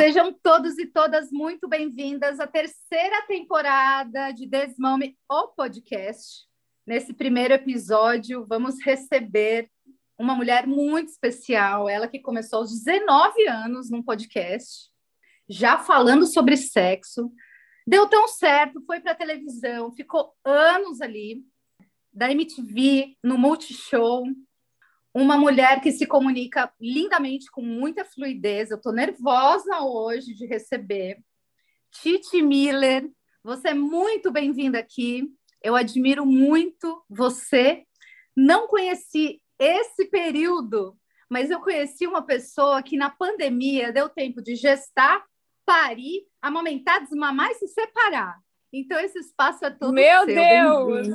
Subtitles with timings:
[0.00, 6.46] Sejam todos e todas muito bem-vindas à terceira temporada de Desmame, o podcast.
[6.86, 9.70] Nesse primeiro episódio, vamos receber
[10.18, 14.88] uma mulher muito especial, ela que começou aos 19 anos num podcast,
[15.46, 17.30] já falando sobre sexo.
[17.86, 21.44] Deu tão certo, foi para a televisão, ficou anos ali,
[22.10, 24.24] da MTV, no Multishow,
[25.14, 28.70] uma mulher que se comunica lindamente, com muita fluidez.
[28.70, 31.18] Eu estou nervosa hoje de receber.
[31.90, 33.10] Titi Miller,
[33.42, 35.28] você é muito bem-vinda aqui.
[35.62, 37.84] Eu admiro muito você.
[38.36, 40.96] Não conheci esse período,
[41.28, 45.24] mas eu conheci uma pessoa que na pandemia deu tempo de gestar,
[45.66, 48.38] parir, amamentar, desmamar e se separar.
[48.72, 50.34] Então esse espaço é todo Meu seu.
[50.34, 51.08] Deus!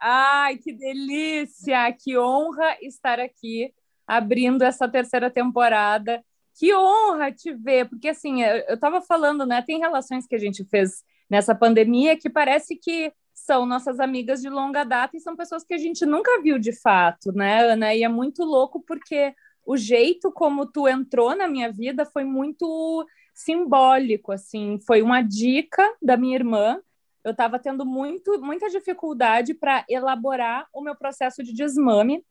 [0.00, 1.92] Ai, que delícia!
[1.92, 3.72] Que honra estar aqui
[4.06, 6.24] abrindo essa terceira temporada.
[6.58, 9.62] Que honra te ver, porque assim, eu estava falando, né?
[9.62, 14.48] Tem relações que a gente fez nessa pandemia que parece que são nossas amigas de
[14.48, 17.94] longa data e são pessoas que a gente nunca viu de fato, né, Ana?
[17.94, 19.32] E é muito louco porque
[19.64, 25.94] o jeito como tu entrou na minha vida foi muito simbólico, assim, foi uma dica
[26.02, 26.80] da minha irmã
[27.24, 32.24] eu estava tendo muito, muita dificuldade para elaborar o meu processo de desmame.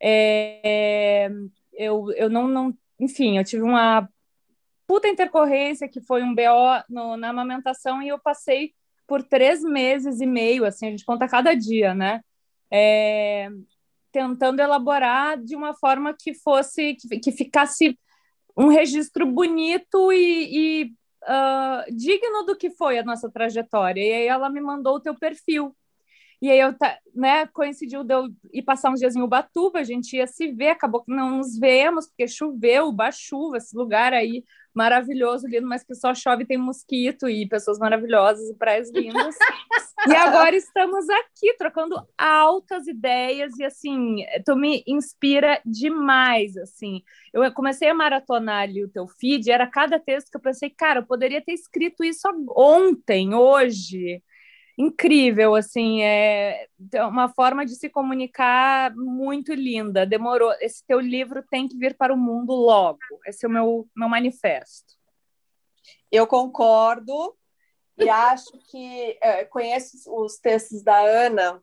[0.00, 1.30] É,
[1.72, 4.08] eu, eu não, não, enfim, eu tive uma
[4.86, 8.72] puta intercorrência que foi um BO no, na amamentação e eu passei
[9.06, 12.20] por três meses e meio, assim, a gente conta cada dia, né?
[12.70, 13.48] É,
[14.12, 17.98] tentando elaborar de uma forma que fosse, que, que ficasse
[18.56, 20.92] um registro bonito e, e
[21.28, 24.00] uh, digno do que foi a nossa trajetória.
[24.02, 25.76] E aí ela me mandou o teu perfil.
[26.40, 26.74] E aí eu,
[27.14, 30.70] né, coincidiu de eu ir passar uns dias em Ubatuba, a gente ia se ver,
[30.70, 34.44] acabou que não nos vemos, porque choveu, chuva, esse lugar aí
[34.78, 39.34] maravilhoso, lindo, mas que só chove tem mosquito e pessoas maravilhosas e praias lindas.
[40.06, 47.02] e agora estamos aqui trocando altas ideias e assim, tu me inspira demais, assim.
[47.32, 51.00] Eu comecei a maratonar ali o teu feed, era cada texto que eu pensei, cara,
[51.00, 54.22] eu poderia ter escrito isso ontem, hoje
[54.78, 56.68] incrível, assim, é
[57.08, 60.06] uma forma de se comunicar muito linda.
[60.06, 60.54] Demorou.
[60.60, 63.00] Esse teu livro tem que vir para o mundo logo.
[63.26, 64.94] Esse é o meu, meu manifesto.
[66.12, 67.36] Eu concordo
[67.98, 71.60] e acho que é, conheço os textos da Ana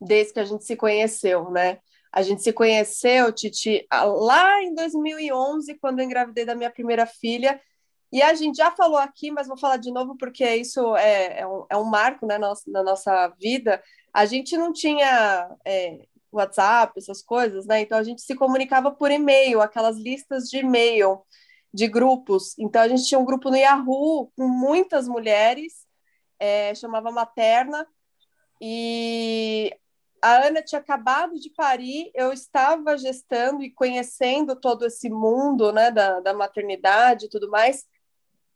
[0.00, 1.78] desde que a gente se conheceu, né?
[2.10, 7.60] A gente se conheceu, Titi, lá em 2011, quando eu engravidei da minha primeira filha,
[8.12, 11.46] e a gente já falou aqui, mas vou falar de novo porque isso é, é,
[11.46, 13.82] um, é um, marco né, na, na nossa vida.
[14.12, 17.80] A gente não tinha é, WhatsApp, essas coisas, né?
[17.80, 21.22] Então a gente se comunicava por e-mail, aquelas listas de e-mail
[21.72, 22.58] de grupos.
[22.58, 25.86] Então a gente tinha um grupo no Yahoo com muitas mulheres,
[26.38, 27.86] é, chamava Materna,
[28.60, 29.72] e
[30.22, 35.90] a Ana tinha acabado de parir, eu estava gestando e conhecendo todo esse mundo né,
[35.90, 37.86] da, da maternidade e tudo mais.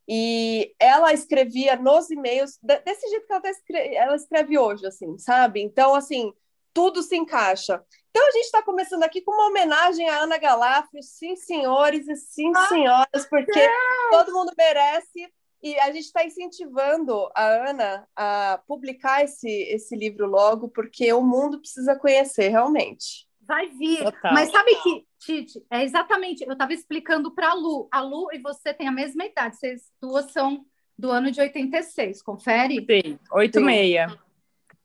[0.09, 5.17] E ela escrevia nos e-mails desse jeito que ela, tá escreve, ela escreve hoje, assim,
[5.19, 5.63] sabe?
[5.63, 6.33] Então, assim,
[6.75, 7.83] tudo se encaixa.
[8.11, 12.17] Então, a gente está começando aqui com uma homenagem à Ana Galafrio, sim, senhores e
[12.17, 14.11] sim, ah, senhoras, porque Deus!
[14.11, 15.33] todo mundo merece.
[15.63, 21.23] E a gente está incentivando a Ana a publicar esse, esse livro logo, porque o
[21.23, 23.27] mundo precisa conhecer, realmente.
[23.41, 24.05] Vai vir.
[24.05, 24.35] Total.
[24.35, 27.89] Mas sabe que, Tite, é exatamente, eu estava explicando para a Lu.
[27.91, 30.67] A Lu e você têm a mesma idade, vocês duas são
[30.99, 32.85] do ano de 86, confere?
[32.87, 34.19] Sim, 86.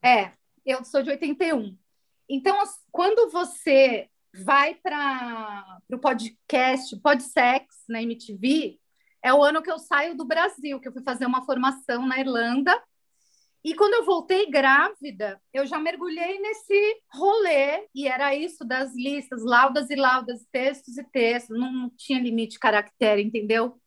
[0.02, 0.32] É,
[0.66, 1.78] eu sou de 81.
[2.28, 2.58] Então,
[2.92, 8.80] quando você vai para o podcast, Podsex, na MTV,
[9.22, 12.20] é o ano que eu saio do Brasil, que eu fui fazer uma formação na
[12.20, 12.82] Irlanda
[13.64, 19.44] e quando eu voltei grávida, eu já mergulhei nesse rolê, e era isso das listas,
[19.44, 23.78] laudas e laudas, textos e textos, não tinha limite de caractere, entendeu?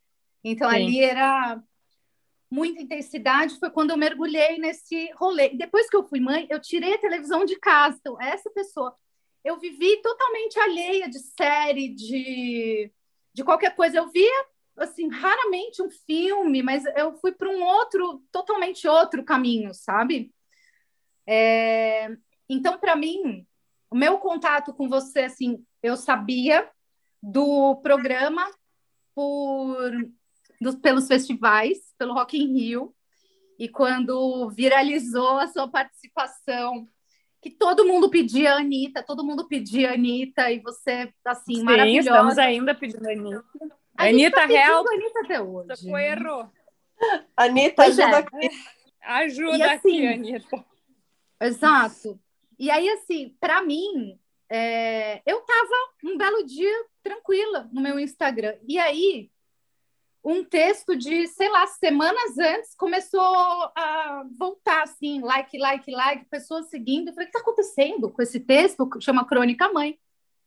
[0.44, 0.76] Então Sim.
[0.76, 1.62] ali era
[2.50, 5.52] muita intensidade, foi quando eu mergulhei nesse rolê.
[5.54, 7.96] E depois que eu fui mãe, eu tirei a televisão de casa.
[7.98, 8.94] Então, essa pessoa,
[9.42, 12.92] eu vivi totalmente alheia de série, de,
[13.32, 13.96] de qualquer coisa.
[13.96, 14.44] Eu via
[14.76, 20.32] assim, raramente um filme, mas eu fui para um outro, totalmente outro caminho, sabe?
[21.26, 22.08] É,
[22.48, 23.46] então, para mim,
[23.90, 26.68] o meu contato com você, assim, eu sabia
[27.22, 28.50] do programa
[29.14, 29.90] por
[30.60, 32.94] dos, pelos festivais, pelo Rock in Rio,
[33.58, 36.88] e quando viralizou a sua participação,
[37.40, 41.64] que todo mundo pedia a Anitta, todo mundo pedia a Anitta, e você, assim, Sim,
[41.64, 42.08] maravilhosa.
[42.08, 43.81] estamos ainda pedindo a Anitta.
[43.96, 44.84] A Anitta, tá Real.
[44.88, 45.90] Anitta até hoje.
[45.90, 46.50] Foi erro.
[47.36, 48.14] Anitta, ajuda é.
[48.16, 48.50] aqui.
[49.02, 50.64] Ajuda assim, aqui, Anitta.
[51.40, 52.20] Exato.
[52.58, 54.18] E aí, assim, para mim,
[54.48, 55.74] é, eu tava
[56.04, 58.56] um belo dia tranquila no meu Instagram.
[58.68, 59.30] E aí,
[60.24, 66.68] um texto de, sei lá, semanas antes, começou a voltar assim, like, like, like, pessoas
[66.68, 67.08] seguindo.
[67.08, 68.88] Eu falei, o que está acontecendo com esse texto?
[69.00, 69.98] Chama Crônica Mãe.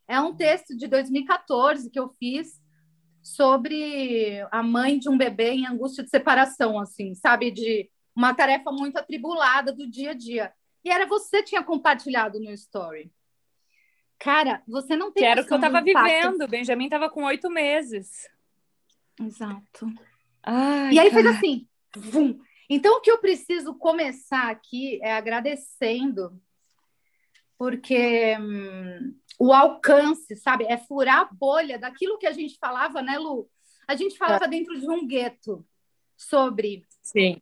[0.08, 2.62] É um texto de 2014 que eu fiz
[3.26, 7.50] sobre a mãe de um bebê em angústia de separação, assim, sabe?
[7.50, 10.54] De uma tarefa muito atribulada do dia a dia.
[10.84, 13.12] E era você que tinha compartilhado no story.
[14.20, 16.48] Cara, você não tem Que era o que eu estava vivendo.
[16.48, 18.30] Benjamin estava com oito meses.
[19.20, 19.92] Exato.
[20.44, 21.24] Ai, e aí cara.
[21.24, 21.68] fez assim,
[21.98, 22.40] vum.
[22.70, 26.40] Então, o que eu preciso começar aqui é agradecendo,
[27.58, 33.18] porque hum, o alcance, sabe, é furar a bolha daquilo que a gente falava, né,
[33.18, 33.50] Lu?
[33.88, 34.48] A gente falava é.
[34.48, 35.66] dentro de um gueto
[36.18, 37.40] sobre Sim.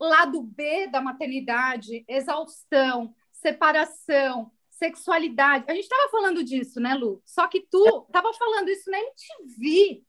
[0.00, 5.64] lado B da maternidade, exaustão, separação, sexualidade.
[5.68, 7.22] A gente estava falando disso, né, Lu?
[7.24, 10.02] Só que tu estava falando isso na MTV.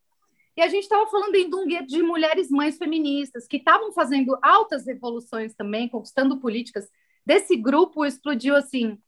[0.57, 4.37] E a gente estava falando em um gueto de mulheres mães feministas que estavam fazendo
[4.41, 6.89] altas revoluções também, conquistando políticas.
[7.25, 8.99] Desse grupo explodiu assim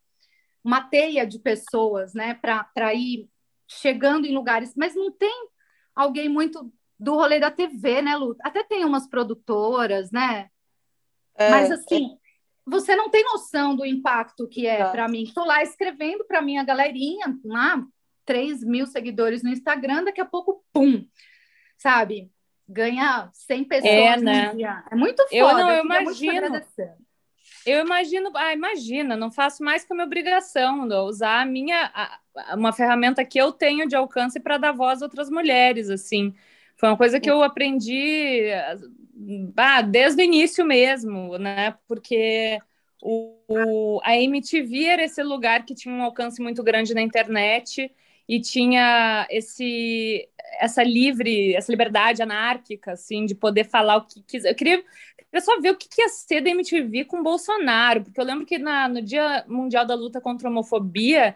[0.63, 3.30] uma teia de pessoas, né, para ir
[3.68, 5.50] chegando em lugares, mas não tem
[5.96, 8.36] alguém muito do rolê da TV, né, Lu?
[8.42, 10.50] Até tem umas produtoras, né?
[11.36, 12.18] É, mas assim, é...
[12.66, 15.24] você não tem noção do impacto que é para mim.
[15.24, 17.84] Estou lá escrevendo para minha galerinha, lá,
[18.25, 21.06] 3 mil seguidores no Instagram, daqui a pouco, pum,
[21.78, 22.31] sabe?
[22.68, 24.54] Ganha 100 pessoas é, né?
[24.54, 24.84] dia.
[24.92, 25.36] É muito foda.
[25.36, 26.62] Eu não, eu, eu imagino.
[27.66, 32.56] Eu imagino, ah, imagina, não faço mais que a minha obrigação, usar a minha, a,
[32.56, 36.34] uma ferramenta que eu tenho de alcance para dar voz a outras mulheres, assim.
[36.75, 38.50] Foi uma coisa que eu aprendi
[39.58, 41.75] ah, desde o início mesmo, né?
[41.88, 42.60] Porque
[43.02, 47.92] o, o, a MTV era esse lugar que tinha um alcance muito grande na internet
[48.28, 50.28] e tinha esse
[50.60, 54.52] essa livre, essa liberdade anárquica, assim, de poder falar o que quiser.
[54.52, 54.84] Eu queria,
[55.31, 58.57] queria só ver o que, ia ser da MTV com Bolsonaro, porque eu lembro que
[58.57, 61.36] na, no Dia Mundial da Luta contra a Homofobia,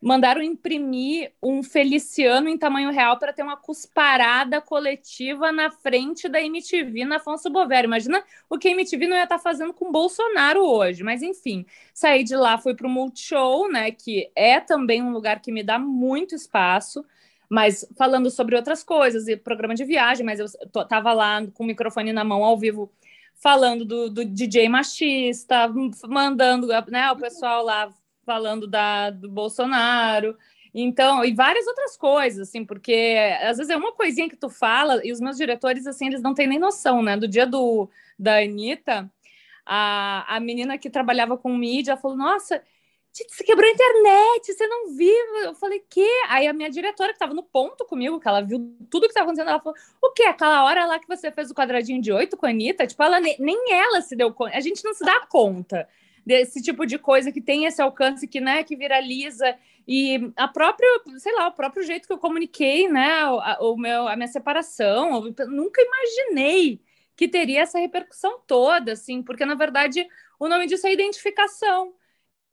[0.00, 6.42] mandaram imprimir um Feliciano em tamanho real para ter uma cusparada coletiva na frente da
[6.42, 7.86] MTV na Afonso Bovero.
[7.86, 11.02] Imagina o que a MTV não ia estar tá fazendo com Bolsonaro hoje.
[11.02, 11.64] Mas enfim,
[11.94, 15.62] saí de lá, fui para o Multishow, né, que é também um lugar que me
[15.62, 17.04] dá muito espaço
[17.46, 21.66] mas falando sobre outras coisas, e programa de viagem, mas eu estava lá com o
[21.66, 22.90] microfone na mão ao vivo
[23.34, 25.70] falando do, do DJ machista,
[26.08, 27.92] mandando né, o pessoal lá
[28.24, 30.36] falando da, do Bolsonaro.
[30.74, 35.00] Então, e várias outras coisas, assim, porque às vezes é uma coisinha que tu fala
[35.06, 37.16] e os meus diretores, assim, eles não têm nem noção, né?
[37.16, 37.88] Do dia do,
[38.18, 39.08] da Anitta,
[39.64, 42.62] a, a menina que trabalhava com mídia falou: Nossa,
[43.14, 45.36] você quebrou a internet, você não viu?
[45.44, 46.06] Eu falei, que?
[46.28, 48.58] Aí a minha diretora, que estava no ponto comigo, que ela viu
[48.90, 50.24] tudo que estava acontecendo, ela falou, o quê?
[50.24, 52.86] Aquela hora lá que você fez o quadradinho de oito com a Anitta?
[52.86, 54.56] Tipo, ela, nem ela se deu conta.
[54.56, 55.88] A gente não se dá conta
[56.26, 59.56] desse tipo de coisa que tem esse alcance que, né, que viraliza
[59.86, 64.08] e a própria, sei lá, o próprio jeito que eu comuniquei, né, o, o meu,
[64.08, 66.80] a minha separação, eu nunca imaginei
[67.14, 70.06] que teria essa repercussão toda, assim, porque na verdade
[70.38, 71.92] o nome disso é identificação.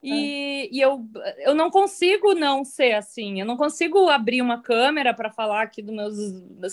[0.04, 0.70] E, é.
[0.72, 1.08] e eu,
[1.40, 3.40] eu não consigo não ser assim.
[3.40, 6.16] Eu não consigo abrir uma câmera para falar aqui dos meus,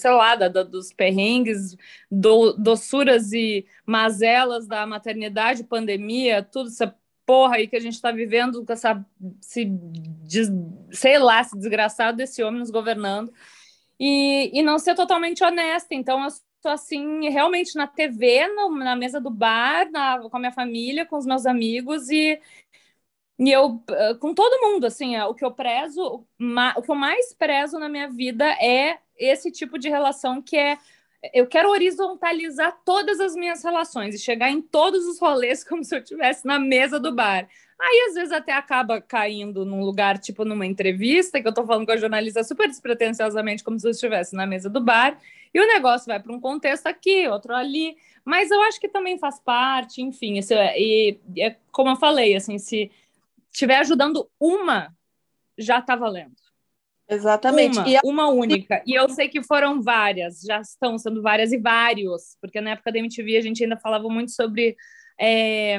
[0.00, 1.76] sei lá, da, dos perrengues,
[2.10, 6.94] do, doçuras e mazelas da maternidade, pandemia, tudo essa
[7.26, 9.04] porra aí que a gente está vivendo com essa,
[9.42, 9.70] se,
[10.90, 13.30] sei lá, esse desgraçado desse homem nos governando.
[14.00, 15.94] E, e não ser totalmente honesta.
[15.94, 20.40] Então, eu estou assim, realmente na TV, no, na mesa do bar, na, com a
[20.40, 22.40] minha família, com os meus amigos, e,
[23.38, 26.24] e eu, eh, com todo mundo, assim, o que eu prezo,
[26.76, 30.76] o que eu mais prezo na minha vida é esse tipo de relação que é.
[31.34, 35.94] Eu quero horizontalizar todas as minhas relações e chegar em todos os rolês como se
[35.94, 37.48] eu estivesse na mesa do bar.
[37.80, 41.86] Aí, às vezes, até acaba caindo num lugar, tipo numa entrevista, que eu tô falando
[41.86, 45.16] com a jornalista super despretensiosamente, como se eu estivesse na mesa do bar.
[45.54, 49.16] E o negócio vai para um contexto aqui, outro ali, mas eu acho que também
[49.18, 52.90] faz parte, enfim, é, e, é como eu falei, assim, se
[53.52, 54.94] estiver ajudando uma,
[55.56, 56.36] já está valendo.
[57.08, 57.78] Exatamente.
[57.78, 58.00] Uma, a...
[58.04, 58.82] uma única.
[58.86, 62.92] E eu sei que foram várias, já estão sendo várias e vários, porque na época
[62.92, 64.76] da MTV a gente ainda falava muito sobre
[65.18, 65.78] é,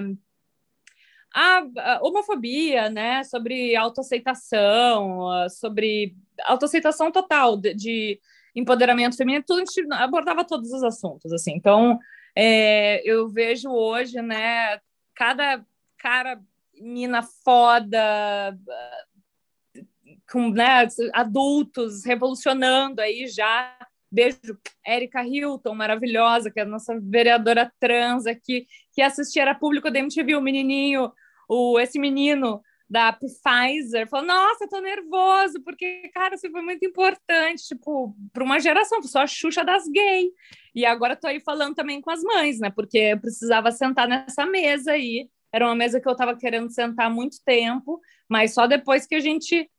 [1.34, 3.24] a, a, homofobia, né?
[3.24, 8.20] Sobre autoaceitação, sobre autoaceitação total de, de
[8.56, 11.54] empoderamento feminino, tudo a gente abordava todos os assuntos, assim.
[11.56, 12.00] Então,
[12.36, 14.80] é, eu vejo hoje, né,
[15.16, 15.64] cada
[15.98, 16.42] cara,
[16.80, 18.58] menina foda,
[20.32, 23.76] com né, adultos revolucionando aí já.
[24.12, 29.92] Beijo, Érica Hilton, maravilhosa, que é a nossa vereadora trans aqui, que assistia, era público
[29.92, 31.12] da MTV, o menininho,
[31.48, 37.68] o, esse menino da Pfizer, falou, nossa, tô nervoso, porque, cara, isso foi muito importante,
[37.68, 40.32] tipo, para uma geração, só a Xuxa das gays.
[40.74, 44.44] E agora tô aí falando também com as mães, né, porque eu precisava sentar nessa
[44.48, 48.68] mesa aí, era uma mesa que eu tava querendo sentar há muito tempo, mas só
[48.68, 49.70] depois que a gente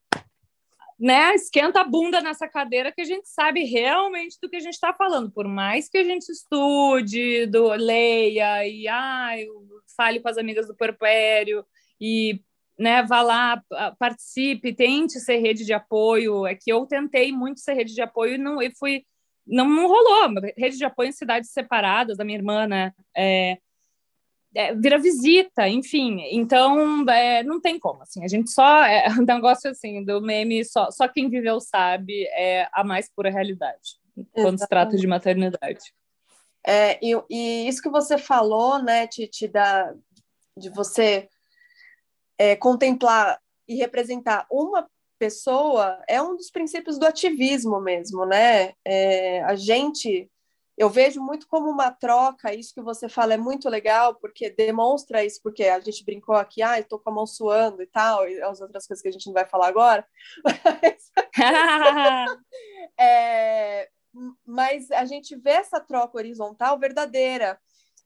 [0.99, 4.75] né, esquenta a bunda nessa cadeira que a gente sabe realmente do que a gente
[4.75, 9.47] está falando, por mais que a gente estude, do, leia e ai,
[9.97, 11.65] fale com as amigas do porpério
[11.99, 12.43] e
[12.79, 13.63] né, vá lá,
[13.99, 16.47] participe, tente ser rede de apoio.
[16.47, 19.05] É que eu tentei muito ser rede de apoio e não e fui
[19.47, 20.41] não, não rolou.
[20.57, 22.93] Rede de apoio em cidades separadas da minha irmã, né?
[23.15, 23.59] É,
[24.55, 26.21] é, vira visita, enfim.
[26.33, 28.25] Então, é, não tem como, assim.
[28.25, 28.85] A gente só...
[28.85, 33.31] É um negócio, assim, do meme, só, só quem viveu sabe, é a mais pura
[33.31, 33.99] realidade,
[34.33, 35.93] quando se trata de maternidade.
[36.67, 39.95] É, e, e, isso que você falou, né, Titi, da,
[40.57, 41.29] de você
[42.39, 44.87] é, contemplar e representar uma
[45.19, 48.73] pessoa, é um dos princípios do ativismo mesmo, né?
[48.85, 50.31] É, a gente
[50.81, 55.23] eu vejo muito como uma troca, isso que você fala é muito legal, porque demonstra
[55.23, 58.41] isso, porque a gente brincou aqui, ah, estou com a mão suando e tal, e
[58.41, 60.07] as outras coisas que a gente não vai falar agora.
[60.43, 61.13] Mas,
[62.99, 63.91] é,
[64.47, 67.61] mas a gente vê essa troca horizontal verdadeira,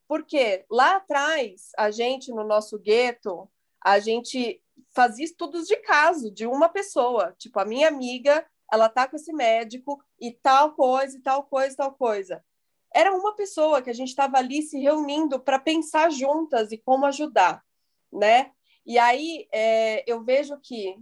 [0.08, 3.48] porque lá atrás, a gente, no nosso gueto,
[3.84, 4.60] a gente
[4.92, 9.32] fazia estudos de caso de uma pessoa, tipo, a minha amiga, ela tá com esse
[9.32, 12.44] médico e tal coisa, e tal coisa, tal coisa
[12.94, 17.04] era uma pessoa que a gente estava ali se reunindo para pensar juntas e como
[17.06, 17.62] ajudar,
[18.12, 18.52] né?
[18.86, 20.96] E aí é, eu vejo que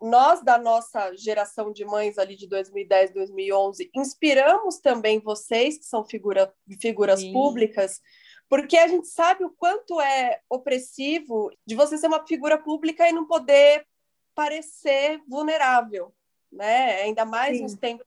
[0.00, 6.04] nós da nossa geração de mães ali de 2010, 2011, inspiramos também vocês que são
[6.04, 7.32] figura, figuras Sim.
[7.32, 8.00] públicas,
[8.48, 13.12] porque a gente sabe o quanto é opressivo de você ser uma figura pública e
[13.12, 13.86] não poder
[14.34, 16.12] parecer vulnerável,
[16.50, 17.02] né?
[17.02, 17.62] Ainda mais Sim.
[17.62, 18.06] nos tempos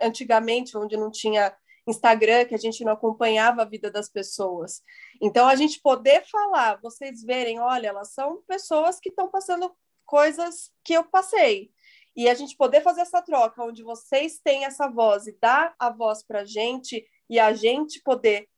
[0.00, 1.54] antigamente, onde não tinha
[1.90, 4.82] Instagram, que a gente não acompanhava a vida das pessoas.
[5.20, 10.72] Então, a gente poder falar, vocês verem, olha, elas são pessoas que estão passando coisas
[10.84, 11.70] que eu passei.
[12.16, 15.90] E a gente poder fazer essa troca, onde vocês têm essa voz e dar a
[15.90, 18.48] voz para a gente, e a gente poder.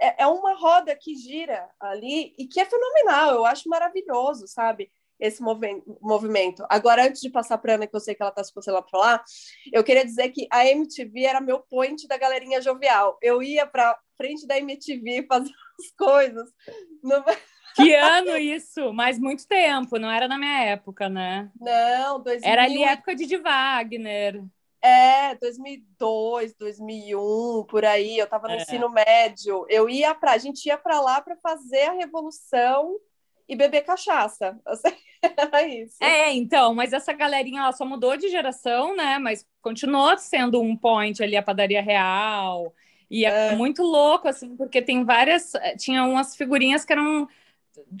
[0.00, 4.90] É, é uma roda que gira ali e que é fenomenal, eu acho maravilhoso, sabe?
[5.18, 6.64] Esse movimento.
[6.68, 8.90] Agora, antes de passar para Ana, que eu sei que ela está se lá para
[8.90, 9.24] falar,
[9.72, 13.18] eu queria dizer que a MTV era meu point da galerinha jovial.
[13.22, 16.48] Eu ia para frente da MTV fazer as coisas.
[17.02, 17.24] No...
[17.76, 18.90] Que ano isso?
[18.94, 21.50] Mas muito tempo, não era na minha época, né?
[21.60, 22.50] Não, 2000...
[22.50, 24.42] Era ali época de, de Wagner.
[24.82, 28.16] É, 2002, 2001, por aí.
[28.16, 28.56] Eu estava no é.
[28.58, 29.66] ensino médio.
[29.68, 32.96] Eu ia para, a gente ia para lá para fazer a revolução
[33.48, 34.58] e beber cachaça.
[35.36, 35.96] Era isso.
[36.02, 39.18] É, então, mas essa galerinha ela só mudou de geração, né?
[39.18, 42.74] Mas continuou sendo um point ali a padaria real.
[43.10, 43.56] E é, é.
[43.56, 45.54] muito louco, assim, porque tem várias.
[45.54, 47.28] Eh, tinha umas figurinhas que eram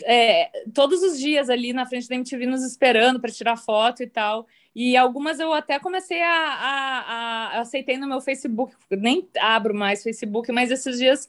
[0.04, 4.06] é, todos os dias ali na frente da MTV nos esperando para tirar foto e
[4.06, 4.46] tal.
[4.74, 10.02] E algumas eu até comecei a, a, a, aceitei no meu Facebook, nem abro mais
[10.02, 11.28] Facebook, mas esses dias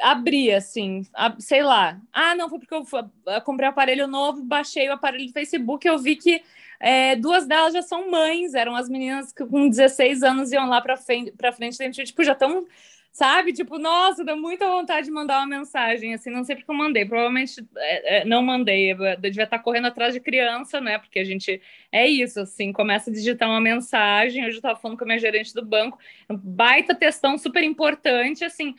[0.00, 1.02] abri assim,
[1.38, 2.00] sei lá.
[2.12, 5.98] Ah, não, foi porque eu, comprei um aparelho novo, baixei o aparelho do Facebook, eu
[5.98, 6.42] vi que
[6.78, 10.80] é, duas delas já são mães, eram as meninas que com 16 anos iam lá
[10.80, 12.66] para frente, para frente tipo, já estão,
[13.10, 13.52] sabe?
[13.52, 17.04] Tipo, nossa, dá muita vontade de mandar uma mensagem, assim, não sei porque eu mandei,
[17.06, 20.98] provavelmente é, é, não mandei, eu devia estar correndo atrás de criança, né?
[20.98, 24.98] Porque a gente, é isso, assim, começa a digitar uma mensagem, hoje eu estava falando
[24.98, 28.74] com a minha gerente do banco, baita testão super importante, assim,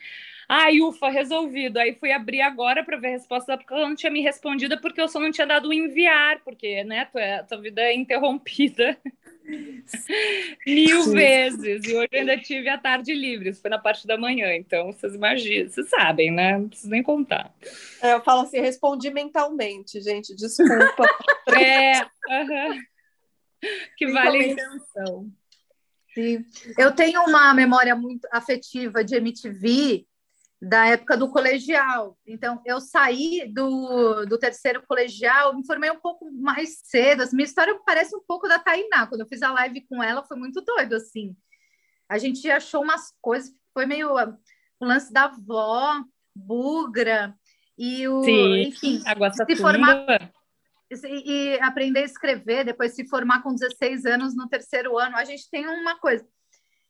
[0.48, 1.76] Ai, ufa, resolvido.
[1.76, 4.98] Aí fui abrir agora para ver a resposta porque ela não tinha me respondido porque
[4.98, 8.96] eu só não tinha dado o enviar, porque, né, tua, tua vida é interrompida.
[10.66, 11.12] Mil Sim.
[11.12, 11.84] vezes.
[11.86, 14.54] E hoje ainda tive a tarde livre, isso foi na parte da manhã.
[14.54, 16.56] Então, vocês imaginam, vocês sabem, né?
[16.56, 17.54] Não preciso nem contar.
[18.02, 21.06] É, eu falo assim, respondi mentalmente, gente, desculpa.
[21.60, 22.78] é, uh -huh.
[23.98, 25.30] que vale a intenção.
[26.14, 26.44] Sim.
[26.78, 30.06] Eu tenho uma memória muito afetiva de MTV
[30.60, 32.18] da época do colegial.
[32.26, 37.22] Então, eu saí do, do terceiro colegial, me formei um pouco mais cedo.
[37.22, 39.06] Assim, minha história parece um pouco da Tainá.
[39.06, 41.36] Quando eu fiz a live com ela, foi muito doido, assim.
[42.08, 44.14] A gente achou umas coisas, foi meio
[44.80, 46.02] o lance da avó,
[46.34, 47.34] bugra,
[47.76, 50.32] e o, Sim, enfim, água se formar
[50.90, 55.16] e, e aprender a escrever, depois se formar com 16 anos no terceiro ano.
[55.16, 56.26] A gente tem uma coisa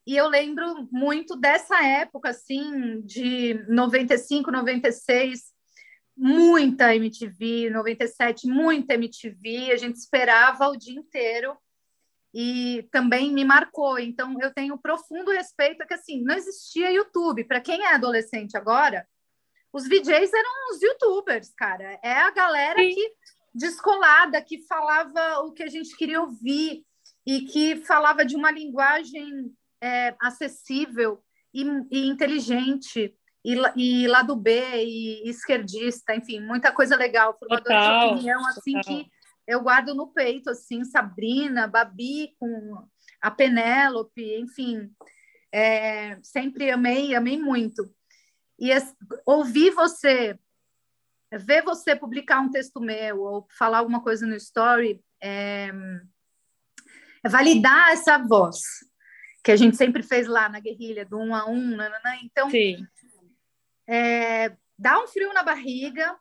[0.09, 5.53] e eu lembro muito dessa época, assim, de 95, 96,
[6.17, 9.71] muita MTV, 97, muita MTV.
[9.71, 11.55] A gente esperava o dia inteiro
[12.33, 13.99] e também me marcou.
[13.99, 17.45] Então, eu tenho profundo respeito que, assim, não existia YouTube.
[17.45, 19.07] Para quem é adolescente agora,
[19.71, 22.01] os VJs eram os YouTubers, cara.
[22.03, 22.95] É a galera Sim.
[22.95, 23.13] que
[23.55, 26.83] descolada, que falava o que a gente queria ouvir
[27.27, 34.61] e que falava de uma linguagem é, acessível e, e inteligente e, e lado B
[34.85, 38.97] e esquerdista, enfim, muita coisa legal, formador total, de opinião, assim total.
[38.97, 39.11] que
[39.47, 42.87] eu guardo no peito, assim, Sabrina, Babi com
[43.21, 44.91] a Penélope, enfim,
[45.51, 47.91] é, sempre amei, amei muito.
[48.59, 48.71] E
[49.25, 50.39] ouvir você,
[51.33, 55.71] ver você publicar um texto meu ou falar alguma coisa no story, é,
[57.25, 58.61] é validar essa voz,
[59.43, 62.17] que a gente sempre fez lá na guerrilha, do um a um, nananã.
[62.23, 62.49] então.
[63.87, 66.17] É, dá um frio na barriga,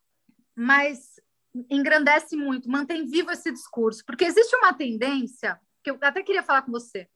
[0.55, 1.19] mas
[1.69, 6.61] engrandece muito, mantém vivo esse discurso, porque existe uma tendência que eu até queria falar
[6.61, 7.07] com você.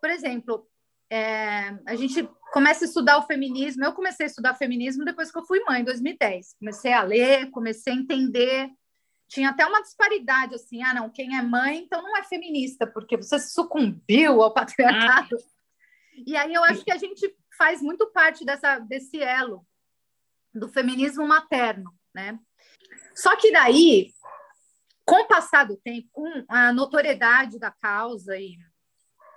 [0.00, 0.66] Por exemplo,
[1.10, 3.84] é, a gente começa a estudar o feminismo.
[3.84, 6.54] Eu comecei a estudar feminismo depois que eu fui mãe, em 2010.
[6.58, 8.70] Comecei a ler, comecei a entender
[9.32, 13.16] tinha até uma disparidade assim, ah, não, quem é mãe, então não é feminista, porque
[13.16, 15.36] você sucumbiu ao patriarcado.
[15.36, 16.22] Ah.
[16.26, 19.66] E aí eu acho que a gente faz muito parte dessa, desse elo
[20.54, 22.38] do feminismo materno, né?
[23.14, 24.12] Só que daí,
[25.06, 28.58] com o passar do tempo, com a notoriedade da causa e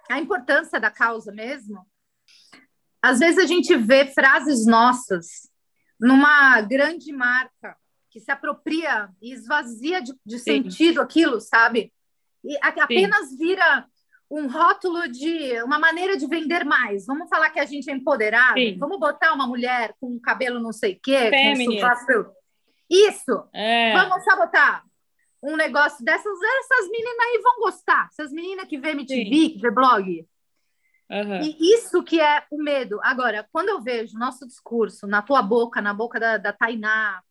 [0.10, 1.88] a importância da causa mesmo,
[3.02, 5.50] às vezes a gente vê frases nossas
[5.98, 7.78] numa grande marca
[8.16, 11.92] que se apropria e esvazia de, de sentido aquilo, sabe?
[12.46, 13.38] E apenas Sim.
[13.38, 13.86] vira
[14.32, 17.06] um rótulo de uma maneira de vender mais.
[17.06, 18.78] Vamos falar que a gente é empoderado, Sim.
[18.80, 21.52] vamos botar uma mulher com um cabelo não sei o quê, com
[22.90, 23.50] Isso!
[23.54, 23.92] É.
[23.92, 24.86] Vamos sabotar
[25.44, 28.08] um negócio dessas, essas meninas aí vão gostar.
[28.10, 29.50] Essas meninas que vê MTV, Sim.
[29.50, 30.26] que vê blog.
[31.12, 31.42] Uhum.
[31.42, 32.98] E isso que é o medo.
[33.04, 37.22] Agora, quando eu vejo nosso discurso na tua boca, na boca da, da Tainá,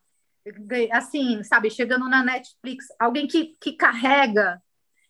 [0.92, 4.62] assim, sabe, chegando na Netflix, alguém que, que carrega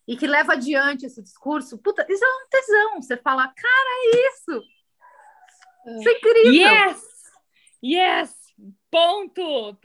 [0.07, 3.03] e que leva adiante esse discurso, puta, isso é um tesão.
[3.03, 4.63] Você fala, cara, é isso.
[5.99, 6.53] Isso é incrível.
[6.53, 7.03] Yes!
[7.83, 8.45] Yes!
[8.91, 9.77] Ponto!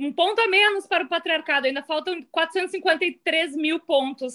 [0.00, 1.66] Um ponto a menos para o patriarcado.
[1.66, 4.34] Ainda faltam 453 mil pontos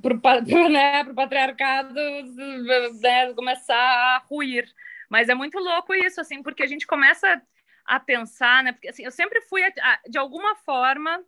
[0.00, 4.66] para o né, patriarcado né, começar a ruir.
[5.08, 7.40] Mas é muito louco isso, assim, porque a gente começa
[7.84, 8.72] a pensar, né?
[8.72, 9.62] Porque assim, eu sempre fui,
[10.08, 11.24] de alguma forma,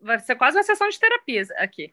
[0.00, 1.92] vai ser quase uma sessão de terapia aqui.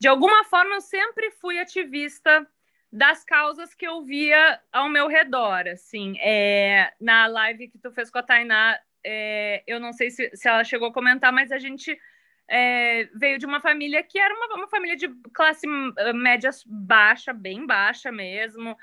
[0.00, 2.46] De alguma forma, eu sempre fui ativista
[2.90, 6.16] das causas que eu via ao meu redor, assim.
[6.20, 10.48] É, na live que tu fez com a Tainá, é, eu não sei se, se
[10.48, 11.98] ela chegou a comentar, mas a gente
[12.48, 15.66] é, veio de uma família que era uma, uma família de classe
[16.14, 18.76] média baixa, bem baixa mesmo,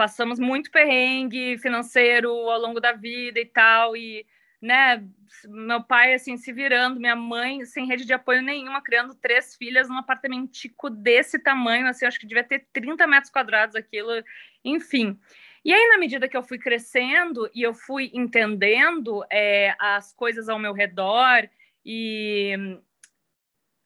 [0.00, 4.24] passamos muito perrengue financeiro ao longo da vida e tal, e
[4.58, 5.06] né,
[5.44, 9.90] meu pai assim se virando, minha mãe sem rede de apoio nenhuma, criando três filhas
[9.90, 14.24] num apartamentico desse tamanho, assim, acho que devia ter 30 metros quadrados aquilo,
[14.64, 15.20] enfim.
[15.62, 20.48] E aí, na medida que eu fui crescendo e eu fui entendendo é, as coisas
[20.48, 21.46] ao meu redor
[21.84, 22.54] e,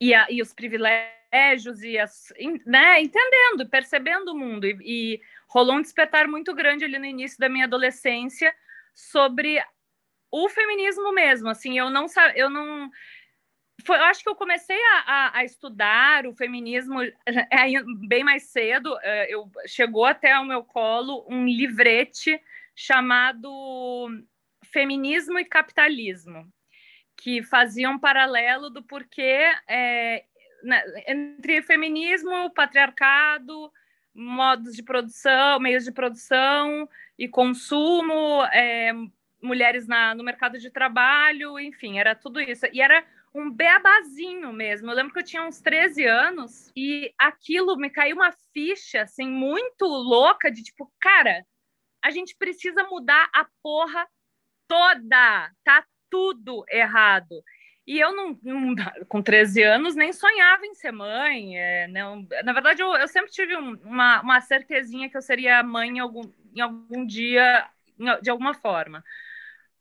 [0.01, 2.33] e, a, e os privilégios e as,
[2.65, 5.21] né, entendendo, percebendo o mundo e, e
[5.55, 8.53] rolou um despertar muito grande ali no início da minha adolescência
[8.93, 9.65] sobre
[10.31, 11.49] o feminismo mesmo.
[11.49, 12.91] Assim, eu não eu não
[13.87, 17.13] foi, eu acho que eu comecei a, a, a, estudar o feminismo é,
[18.09, 18.99] bem mais cedo.
[19.03, 22.41] É, eu chegou até o meu colo um livrete
[22.75, 24.09] chamado
[24.65, 26.53] Feminismo e Capitalismo,
[27.17, 30.25] que fazia um paralelo do porquê é,
[31.07, 33.71] entre feminismo, patriarcado,
[34.15, 38.93] modos de produção, meios de produção e consumo, é,
[39.43, 42.67] mulheres na, no mercado de trabalho, enfim, era tudo isso.
[42.73, 44.91] E era um beabazinho mesmo.
[44.91, 49.29] Eu lembro que eu tinha uns 13 anos e aquilo me caiu uma ficha assim
[49.29, 51.45] muito louca de tipo, cara,
[52.03, 54.07] a gente precisa mudar a porra
[54.69, 55.51] toda.
[55.65, 57.43] Tá tudo errado.
[57.87, 58.75] E eu não, não,
[59.09, 61.59] com 13 anos, nem sonhava em ser mãe.
[61.59, 65.63] É, não, na verdade, eu, eu sempre tive um, uma, uma certezinha que eu seria
[65.63, 67.69] mãe em algum, em algum dia,
[68.23, 69.05] de alguma forma.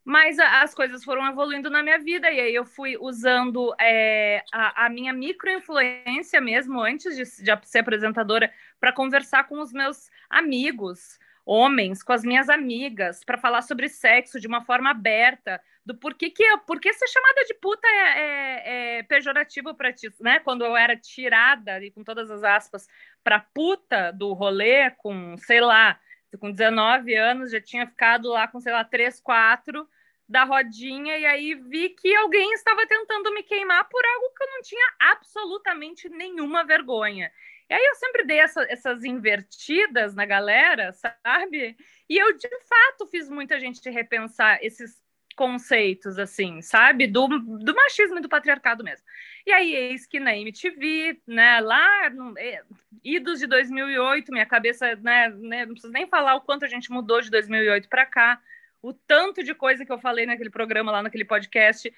[0.05, 4.85] Mas as coisas foram evoluindo na minha vida, e aí eu fui usando é, a,
[4.85, 11.17] a, minha microinfluência mesmo, antes de, de ser apresentadora, para conversar com os meus amigos,
[11.45, 16.29] homens, com as minhas amigas, para falar sobre sexo de uma forma aberta, do porquê
[16.29, 20.39] que eu, porque ser chamada de puta é, é, é pejorativo para ti, né?
[20.39, 22.87] Quando eu era tirada, e com todas as aspas,
[23.23, 25.99] para puta do rolê, com, sei lá,
[26.39, 29.87] com 19 anos, já tinha ficado lá com, sei lá, 3, 4
[30.27, 34.47] da rodinha, e aí vi que alguém estava tentando me queimar por algo que eu
[34.51, 37.29] não tinha absolutamente nenhuma vergonha.
[37.69, 41.75] E aí eu sempre dei essa, essas invertidas na galera, sabe?
[42.09, 45.01] E eu, de fato, fiz muita gente repensar esses
[45.35, 47.07] conceitos, assim, sabe?
[47.07, 49.05] Do, do machismo e do patriarcado mesmo.
[49.45, 52.63] E aí, eis que na MTV, né, lá, no, é,
[53.03, 56.91] idos de 2008, minha cabeça, né, né, não preciso nem falar o quanto a gente
[56.91, 58.41] mudou de 2008 para cá,
[58.81, 61.91] o tanto de coisa que eu falei naquele programa, lá naquele podcast,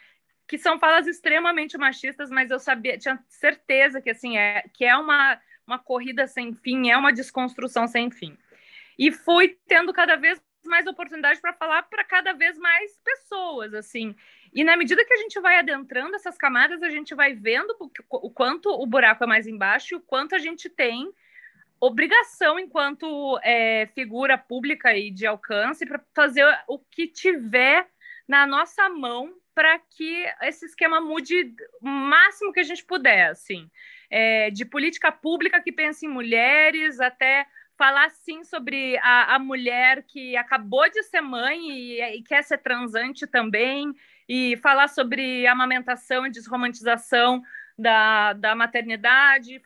[0.47, 4.95] que são falas extremamente machistas, mas eu sabia, tinha certeza que, assim, é, que é
[4.95, 8.38] uma, uma corrida sem fim, é uma desconstrução sem fim.
[8.97, 14.15] E fui tendo cada vez mais oportunidade para falar para cada vez mais pessoas, assim.
[14.54, 17.75] E na medida que a gente vai adentrando essas camadas, a gente vai vendo
[18.10, 21.12] o quanto o buraco é mais embaixo e o quanto a gente tem
[21.80, 27.88] obrigação enquanto é, figura pública e de alcance para fazer o que tiver
[28.28, 33.69] na nossa mão para que esse esquema mude o máximo que a gente puder, assim,
[34.09, 37.45] é, de política pública que pense em mulheres até
[37.77, 42.57] falar sim sobre a, a mulher que acabou de ser mãe e, e, quer ser
[42.59, 43.93] transante também,
[44.27, 47.43] e falar sobre amamentação e desromantização
[47.77, 49.61] da, da maternidade,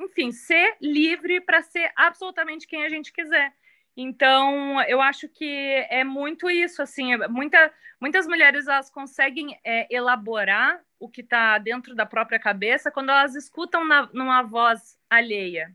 [0.00, 3.52] enfim, ser livre para ser absolutamente quem a gente quiser.
[3.96, 9.86] Então, eu acho que é muito isso, assim, é muita, muitas mulheres elas conseguem é,
[9.94, 15.74] elaborar o que está dentro da própria cabeça quando elas escutam na, numa voz alheia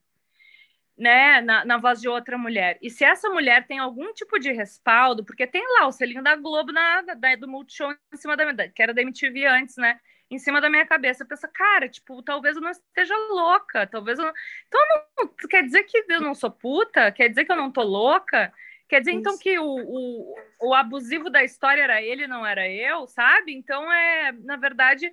[0.98, 2.78] né, na, na, voz de outra mulher.
[2.82, 6.36] E se essa mulher tem algum tipo de respaldo, porque tem lá o selinho da
[6.36, 10.00] Globo na, da, do Multishow em cima da que era da MTV antes, né?
[10.30, 14.18] Em cima da minha cabeça, eu penso, cara, tipo, talvez eu não esteja louca, talvez
[14.18, 14.34] eu não...
[14.68, 14.82] Então,
[15.18, 17.12] não, quer dizer que eu não sou puta?
[17.12, 18.52] Quer dizer que eu não tô louca?
[18.88, 19.42] Quer dizer, então, Isso.
[19.42, 20.36] então, que o, o,
[20.70, 23.54] o abusivo da história era ele, não era eu, sabe?
[23.54, 25.12] Então, é, na verdade,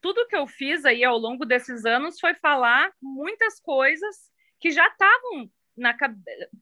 [0.00, 4.86] tudo que eu fiz aí ao longo desses anos foi falar muitas coisas que já
[4.88, 5.96] estavam na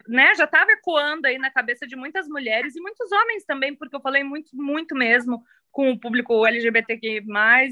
[0.09, 3.97] né, já estava ecoando aí na cabeça de muitas mulheres e muitos homens também, porque
[3.97, 7.25] eu falei muito, muito mesmo com o público LGBTQ+,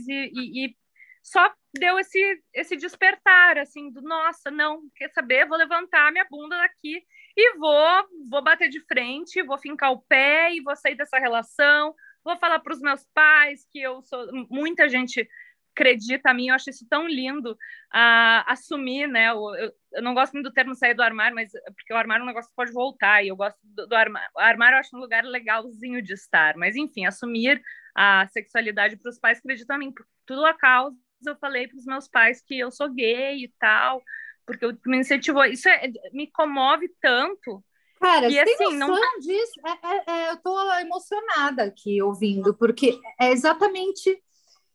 [0.08, 0.76] e, e, e
[1.22, 6.56] só deu esse, esse despertar, assim, do, nossa, não, quer saber, vou levantar minha bunda
[6.56, 7.02] daqui
[7.36, 11.94] e vou, vou bater de frente, vou fincar o pé e vou sair dessa relação,
[12.24, 15.28] vou falar para os meus pais que eu sou, muita gente
[15.78, 19.30] acredita a mim, eu acho isso tão lindo, uh, assumir, né?
[19.30, 22.22] Eu, eu, eu, não gosto muito do termo sair do armário, mas porque o armário
[22.22, 24.28] é um negócio que pode voltar, e eu gosto do, do armário.
[24.36, 27.62] O armário eu acho um lugar legalzinho de estar, mas enfim, assumir
[27.94, 29.92] a sexualidade para os pais que acreditam em mim.
[29.92, 33.54] Por tudo a causa, eu falei para os meus pais que eu sou gay e
[33.58, 34.02] tal,
[34.44, 35.44] porque eu, me incentivou.
[35.44, 37.64] Isso é, me comove tanto.
[38.00, 39.52] Cara, e, assim, não disso.
[39.66, 44.22] É, é, é, eu tô emocionada aqui ouvindo, porque é exatamente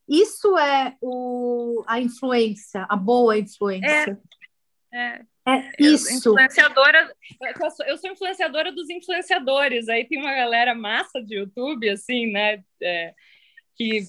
[0.08, 4.20] isso é o, a influência, a boa influência.
[4.92, 5.54] É, é.
[5.56, 6.18] é isso.
[6.18, 7.12] Influenciadora,
[7.42, 9.88] eu sou, eu sou, influenciadora dos influenciadores.
[9.88, 12.64] Aí tem uma galera massa de YouTube, assim, né?
[12.82, 13.14] É,
[13.76, 14.02] que,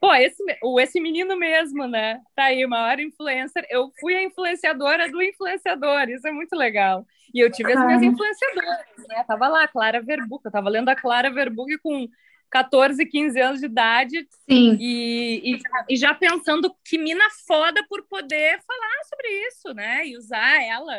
[0.00, 0.42] pô, esse,
[0.80, 2.20] esse menino mesmo, né?
[2.36, 3.66] Tá aí, maior influencer.
[3.70, 7.06] Eu fui a influenciadora do influenciador, isso é muito legal.
[7.34, 9.24] E eu tive as minhas influenciadoras, né?
[9.26, 12.06] Tava lá, Clara Verbuca, eu tava lendo a Clara Verbuca com
[12.52, 14.28] 14, 15 anos de idade.
[14.48, 14.76] Sim.
[14.78, 20.06] E, e, e, já pensando que mina foda por poder falar sobre isso, né?
[20.06, 20.92] E usar ela,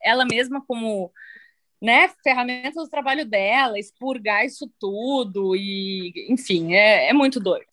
[0.00, 1.10] ela mesma como
[1.82, 7.66] né, ferramenta do trabalho dela, expurgar isso tudo, e enfim, é, é muito doido.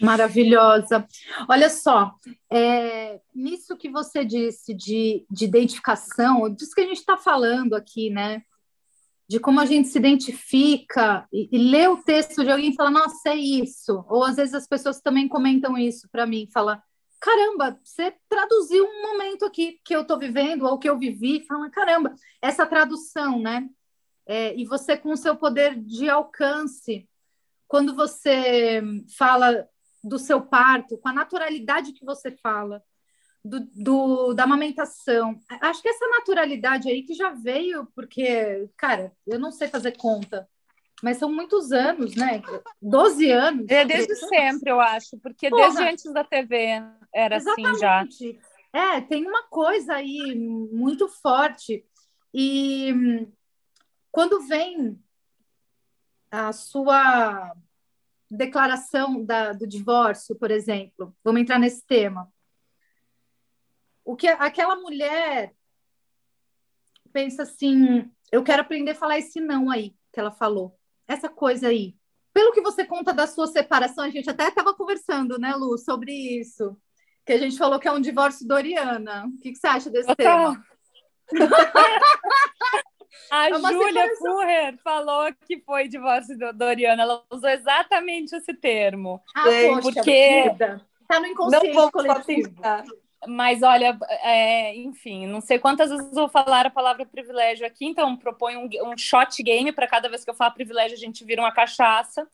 [0.00, 1.04] Maravilhosa.
[1.48, 2.14] Olha só,
[2.50, 8.10] é, nisso que você disse de, de identificação, disso que a gente está falando aqui,
[8.10, 8.42] né?
[9.28, 12.90] De como a gente se identifica e, e lê o texto de alguém e fala,
[12.90, 14.04] nossa, é isso.
[14.08, 16.82] Ou às vezes as pessoas também comentam isso para mim, fala,
[17.20, 21.68] caramba, você traduziu um momento aqui que eu estou vivendo ou que eu vivi, fala,
[21.70, 23.68] caramba, essa tradução, né?
[24.26, 27.08] É, e você com o seu poder de alcance,
[27.66, 28.82] quando você
[29.16, 29.66] fala
[30.02, 32.82] do seu parto, com a naturalidade que você fala,
[33.44, 35.38] do, do, da amamentação.
[35.60, 40.48] Acho que essa naturalidade aí que já veio, porque, cara, eu não sei fazer conta,
[41.02, 42.42] mas são muitos anos, né?
[42.82, 43.66] 12 anos.
[43.68, 45.62] É desde sempre, eu acho, porque Porra.
[45.62, 46.82] desde antes da TV
[47.14, 47.84] era Exatamente.
[47.84, 48.38] assim já.
[48.72, 51.84] É, tem uma coisa aí muito forte.
[52.34, 52.92] E
[54.10, 54.98] quando vem
[56.30, 57.54] a sua
[58.30, 62.30] declaração da, do divórcio, por exemplo, vamos entrar nesse tema.
[64.08, 65.52] O que aquela mulher
[67.12, 70.74] pensa assim, eu quero aprender a falar esse não aí que ela falou,
[71.06, 71.94] essa coisa aí.
[72.32, 76.10] Pelo que você conta da sua separação, a gente até estava conversando, né, Lu, sobre
[76.40, 76.74] isso,
[77.26, 79.26] que a gente falou que é um divórcio Doriana.
[79.26, 80.64] O que, que você acha desse tema?
[83.30, 84.16] A é Júlia.
[84.16, 87.02] Furrer falou que foi divórcio do Doriana.
[87.02, 89.22] Ela usou exatamente esse termo.
[89.36, 90.46] Ah, poxa, porque
[91.02, 92.54] está no inconsciente não coletivo.
[93.26, 98.16] Mas olha, é, enfim, não sei quantas vezes vou falar a palavra privilégio aqui, então
[98.16, 101.42] proponho um, um shot game para cada vez que eu falar privilégio a gente vira
[101.42, 102.28] uma cachaça.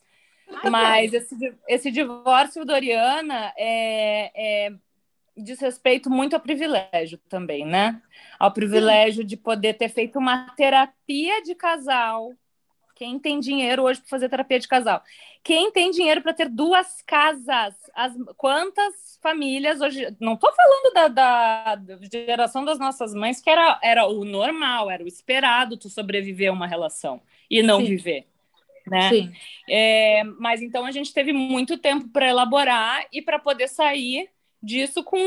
[0.69, 4.31] Mas esse, esse divórcio Doriana é,
[4.67, 4.73] é
[5.35, 8.01] diz respeito muito ao privilégio também, né?
[8.39, 9.27] Ao privilégio Sim.
[9.27, 12.31] de poder ter feito uma terapia de casal.
[12.95, 15.03] Quem tem dinheiro hoje para fazer terapia de casal?
[15.43, 17.75] Quem tem dinheiro para ter duas casas?
[17.93, 20.15] As, quantas famílias hoje.
[20.19, 24.89] Não estou falando da, da, da, geração das nossas mães, que era, era o normal,
[24.89, 27.85] era o esperado tu sobreviver a uma relação e não Sim.
[27.85, 28.27] viver.
[28.87, 29.09] Né?
[29.09, 29.33] Sim.
[29.69, 34.29] É, mas então a gente teve muito tempo para elaborar e para poder sair
[34.63, 35.17] disso com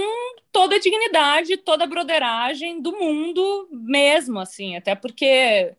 [0.51, 5.75] toda a dignidade, toda a broderagem do mundo mesmo, assim, até porque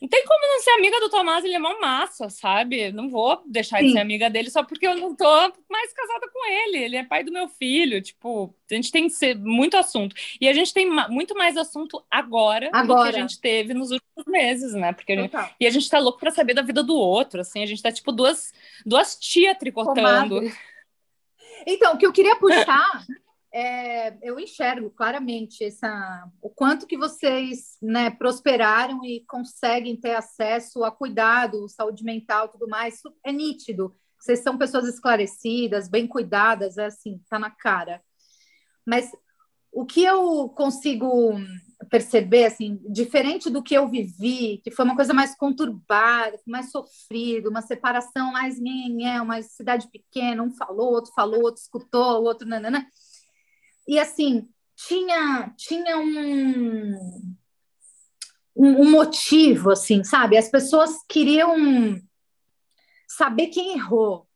[0.00, 2.92] não tem como não ser amiga do Tomás, ele é uma massa, sabe?
[2.92, 3.86] Não vou deixar Sim.
[3.86, 6.78] de ser amiga dele só porque eu não tô mais casada com ele.
[6.84, 8.00] Ele é pai do meu filho.
[8.00, 9.08] Tipo, a gente tem
[9.38, 10.14] muito assunto.
[10.40, 12.86] E a gente tem muito mais assunto agora, agora.
[12.86, 14.92] do que a gente teve nos últimos meses, né?
[14.92, 15.36] Porque a gente...
[15.58, 17.62] E a gente tá louco pra saber da vida do outro, assim.
[17.62, 18.52] A gente tá, tipo, duas,
[18.86, 19.96] duas tia tricotando.
[19.96, 20.52] Tomado.
[21.66, 23.04] Então, o que eu queria puxar,
[23.58, 30.84] é, eu enxergo claramente essa, o quanto que vocês né, prosperaram e conseguem ter acesso
[30.84, 32.94] a cuidado, saúde mental, tudo mais.
[32.94, 33.92] Isso é nítido.
[34.16, 38.00] Vocês são pessoas esclarecidas, bem cuidadas, é assim, tá na cara.
[38.86, 39.10] Mas
[39.72, 41.34] o que eu consigo
[41.90, 47.50] perceber, assim, diferente do que eu vivi, que foi uma coisa mais conturbada, mais sofrido,
[47.50, 52.86] uma separação mais minha, uma cidade pequena, um falou, outro falou, outro escutou, outro nanana.
[53.88, 54.46] E assim,
[54.76, 57.34] tinha tinha um,
[58.54, 60.36] um, motivo, assim, sabe?
[60.36, 61.56] As pessoas queriam
[63.08, 64.28] saber quem errou.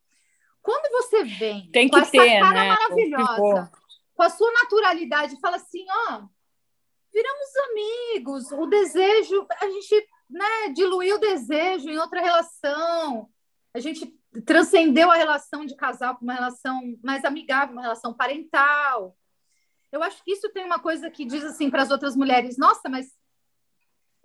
[0.63, 2.69] Quando você vem Tem que com essa ter, cara né?
[2.69, 3.71] maravilhosa,
[4.15, 6.23] com a sua naturalidade, fala assim, ó,
[7.13, 8.53] viramos amigos.
[8.53, 13.29] O desejo, a gente né, diluiu o desejo em outra relação.
[13.75, 19.15] A gente transcendeu a relação de casal para uma relação mais amigável, uma relação parental.
[19.93, 22.89] Eu acho que isso tem uma coisa que diz assim para as outras mulheres: nossa,
[22.89, 23.15] mas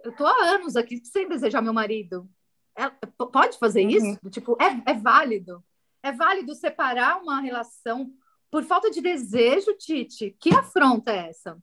[0.04, 2.28] eu tô há anos aqui sem desejar meu marido.
[2.76, 2.90] É,
[3.26, 3.90] pode fazer uhum.
[3.90, 4.30] isso?
[4.30, 5.64] Tipo, é, é válido.
[6.02, 8.14] É válido separar uma relação
[8.50, 10.36] por falta de desejo, Tite?
[10.40, 11.58] Que afronta é essa?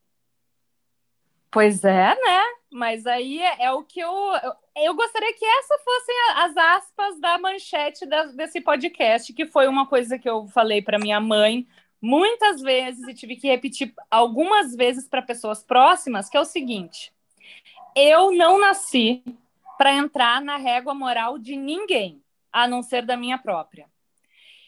[1.51, 2.43] Pois é, né?
[2.71, 4.53] Mas aí é, é o que eu, eu,
[4.85, 4.95] eu.
[4.95, 10.19] gostaria que essas fossem as aspas da manchete da, desse podcast, que foi uma coisa
[10.19, 11.67] que eu falei para minha mãe
[12.05, 17.11] muitas vezes e tive que repetir algumas vezes para pessoas próximas, que é o seguinte:
[17.97, 19.25] eu não nasci
[19.79, 23.87] para entrar na régua moral de ninguém, a não ser da minha própria.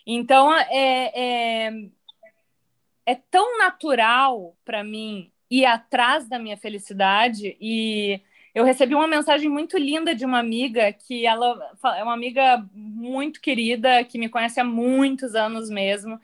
[0.06, 1.72] Então, é, é,
[3.04, 8.20] é tão natural para mim ir atrás da minha felicidade e
[8.54, 13.40] eu recebi uma mensagem muito linda de uma amiga que ela é uma amiga muito
[13.40, 16.18] querida que me conhece há muitos anos mesmo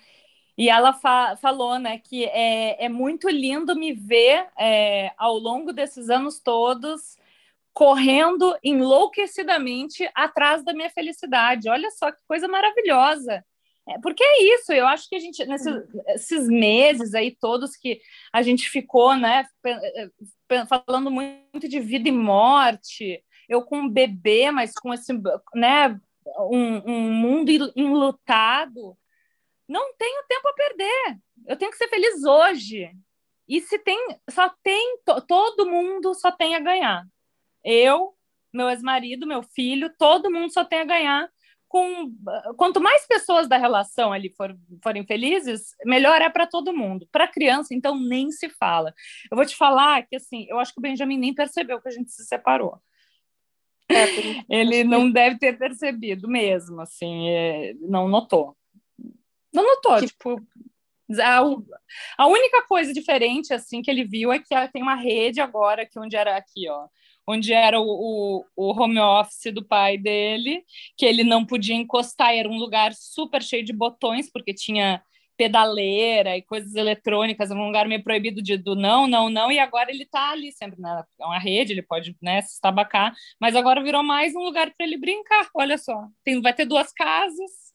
[0.57, 5.73] e ela fa falou né que é, é muito lindo me ver é, ao longo
[5.73, 7.17] desses anos todos
[7.73, 11.69] correndo enlouquecidamente atrás da minha felicidade.
[11.69, 13.45] Olha só que coisa maravilhosa.
[13.89, 18.01] É, porque é isso, eu acho que a gente, nesses meses aí todos que
[18.33, 19.45] a gente ficou, né,
[20.69, 25.13] falando muito de vida e morte, eu com um bebê, mas com esse,
[25.53, 26.01] né,
[26.49, 28.97] um, um mundo enlutado,
[29.69, 31.19] não tenho tempo a perder.
[31.47, 32.91] Eu tenho que ser feliz hoje.
[33.49, 33.99] E se tem,
[34.31, 37.05] só tem, todo mundo só tem a ganhar.
[37.65, 38.15] Eu,
[38.53, 41.29] meu ex-marido, meu filho, todo mundo só tem a ganhar.
[41.69, 42.13] Com,
[42.57, 47.09] quanto mais pessoas da relação ali for, forem felizes, melhor é para todo mundo.
[47.11, 48.95] Para criança, então, nem se fala.
[49.31, 51.93] Eu vou te falar que, assim, eu acho que o Benjamin nem percebeu que a
[51.93, 52.79] gente se separou.
[53.89, 54.05] É,
[54.49, 58.57] ele não deve ter percebido mesmo, assim, é, não notou.
[59.53, 60.07] Não notou, que...
[60.07, 60.41] tipo,
[61.21, 61.41] a,
[62.19, 65.99] a, única coisa diferente, assim, que ele viu é que tem uma rede agora, que
[65.99, 66.89] onde era aqui, ó,
[67.27, 70.65] onde era o, o, o, home office do pai dele,
[70.97, 75.03] que ele não podia encostar, era um lugar super cheio de botões, porque tinha
[75.37, 79.91] pedaleira e coisas eletrônicas, um lugar meio proibido de, do não, não, não, e agora
[79.91, 81.03] ele está ali sempre, né?
[81.21, 84.87] É uma rede, ele pode né, se estabacar, mas agora virou mais um lugar para
[84.87, 85.49] ele brincar.
[85.55, 87.72] Olha só, tem, vai ter duas casas,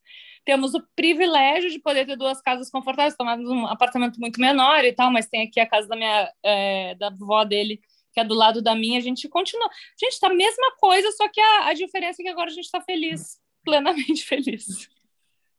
[0.47, 4.93] temos o privilégio de poder ter duas casas confortáveis, tomamos um apartamento muito menor e
[4.93, 7.81] tal, mas tem aqui a casa da minha é, da avó dele,
[8.13, 9.69] que é do lado da minha, a gente continua.
[10.01, 12.63] Gente, tá a mesma coisa, só que a, a diferença é que agora a gente
[12.63, 14.89] está feliz, plenamente feliz.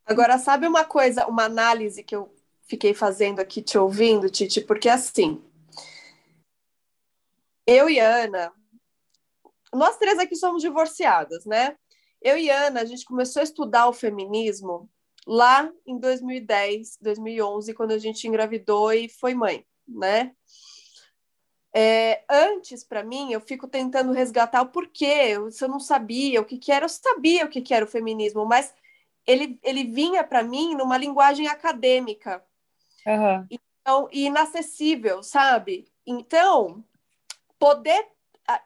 [0.07, 2.35] Agora, sabe uma coisa, uma análise que eu
[2.67, 5.45] fiquei fazendo aqui te ouvindo, Titi, porque assim,
[7.67, 8.51] eu e Ana,
[9.71, 11.77] nós três aqui somos divorciadas, né?
[12.21, 14.89] Eu e Ana, a gente começou a estudar o feminismo
[15.27, 20.33] lá em 2010, 2011, quando a gente engravidou e foi mãe, né?
[21.75, 26.45] É, antes, para mim, eu fico tentando resgatar o porquê, se eu não sabia o
[26.45, 28.75] que, que era, eu sabia o que, que era o feminismo, mas
[29.27, 32.43] ele, ele vinha para mim numa linguagem acadêmica
[33.07, 33.47] uhum.
[33.51, 35.87] então, e inacessível, sabe?
[36.07, 36.83] Então,
[37.59, 38.09] poder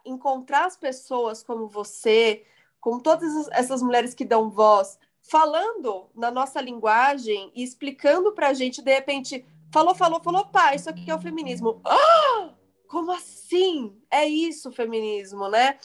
[0.04, 2.44] encontrar as pessoas como você,
[2.82, 8.52] como todas essas mulheres que dão voz, falando na nossa linguagem e explicando para a
[8.52, 11.80] gente, de repente, falou, falou, falou, pá, isso aqui é o feminismo.
[11.84, 12.52] Ah!
[12.88, 13.96] Como assim?
[14.10, 15.78] É isso o feminismo, né?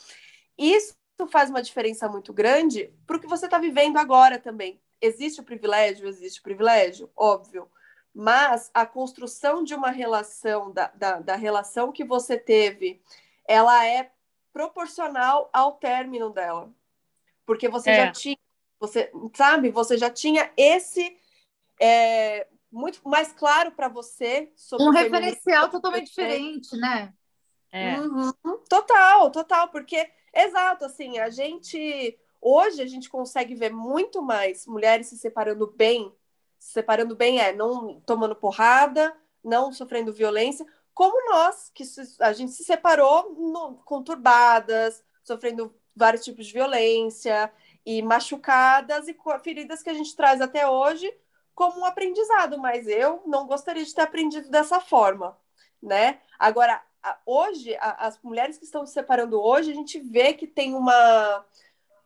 [0.58, 0.98] Isso
[1.30, 4.82] faz uma diferença muito grande para o que você está vivendo agora também.
[5.00, 6.08] Existe o privilégio?
[6.08, 7.70] Existe o privilégio, óbvio.
[8.12, 13.00] Mas a construção de uma relação, da, da, da relação que você teve,
[13.48, 14.12] ela é
[14.52, 16.74] proporcional ao término dela.
[17.48, 17.96] Porque você é.
[17.96, 18.38] já tinha,
[18.80, 21.18] você sabe, você já tinha esse
[21.82, 27.12] é, muito mais claro para você sobre um referencial totalmente diferente, né?
[27.72, 28.00] É.
[28.00, 28.32] Uhum.
[28.70, 30.08] Total, total, porque
[30.38, 36.14] Exato, assim, a gente hoje a gente consegue ver muito mais mulheres se separando bem,
[36.60, 41.84] se separando bem é não tomando porrada, não sofrendo violência, como nós que
[42.20, 47.52] a gente se separou no, conturbadas, sofrendo vários tipos de violência
[47.86, 51.12] e machucadas e feridas que a gente traz até hoje
[51.56, 55.36] como um aprendizado, mas eu não gostaria de ter aprendido dessa forma,
[55.82, 56.20] né?
[56.38, 56.84] Agora,
[57.26, 61.44] hoje, as mulheres que estão se separando hoje, a gente vê que tem uma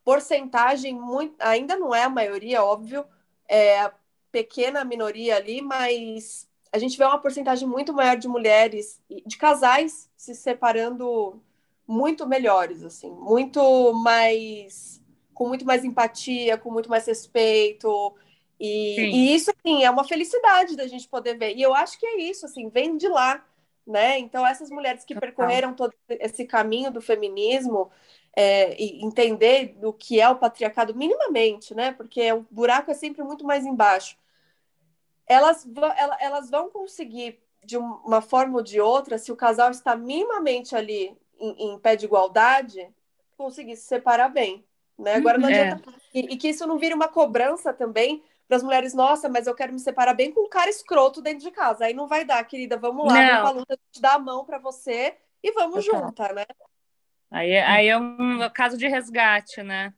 [0.06, 1.36] porcentagem muito.
[1.40, 3.06] Ainda não é a maioria, óbvio,
[3.48, 3.92] é
[4.32, 10.10] pequena minoria ali, mas a gente vê uma porcentagem muito maior de mulheres, de casais
[10.16, 11.42] se separando
[11.92, 15.02] muito melhores, assim, muito mais.
[15.34, 18.16] com muito mais empatia, com muito mais respeito.
[18.60, 21.56] E, e isso, assim, é uma felicidade da gente poder ver.
[21.56, 23.44] E eu acho que é isso, assim, vem de lá
[23.86, 24.20] né?
[24.20, 27.92] Então, essas mulheres que percorreram todo esse caminho do feminismo
[28.36, 31.92] é, e entender do que é o patriarcado minimamente, né?
[31.92, 34.18] Porque o buraco é sempre muito mais embaixo.
[35.28, 35.68] Elas,
[36.20, 41.18] elas vão conseguir, de uma forma ou de outra, se o casal está minimamente ali
[41.42, 42.88] em, em pé de igualdade,
[43.38, 44.64] conseguir se separar bem.
[44.98, 45.16] Né?
[45.16, 45.62] Agora não é.
[45.62, 45.90] adianta.
[45.90, 46.20] É.
[46.20, 49.56] E, e que isso não vire uma cobrança também para as mulheres, nossa, mas eu
[49.56, 51.86] quero me separar bem com um cara escroto dentro de casa.
[51.86, 52.78] Aí não vai dar, querida.
[52.78, 56.00] Vamos lá, vamos pra luta, te dar a mão para você e vamos uhum.
[56.00, 56.46] juntar, né?
[57.32, 59.94] Aí, aí é um caso de resgate, né?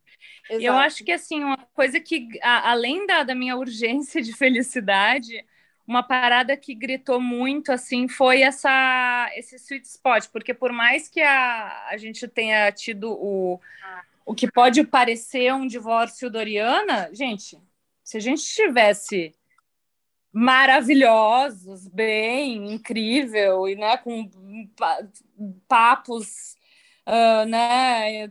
[0.48, 0.64] Exato.
[0.64, 5.44] Eu acho que, assim, uma coisa que, a, além da, da minha urgência de felicidade,
[5.88, 11.22] uma parada que gritou muito, assim, foi essa, esse sweet spot, porque por mais que
[11.22, 13.60] a, a gente tenha tido o,
[14.26, 17.62] o que pode parecer um divórcio Doriana, gente,
[18.04, 19.36] se a gente tivesse
[20.32, 24.30] maravilhosos, bem, incrível, e né, com
[25.68, 26.56] papos
[27.08, 28.28] uh, né,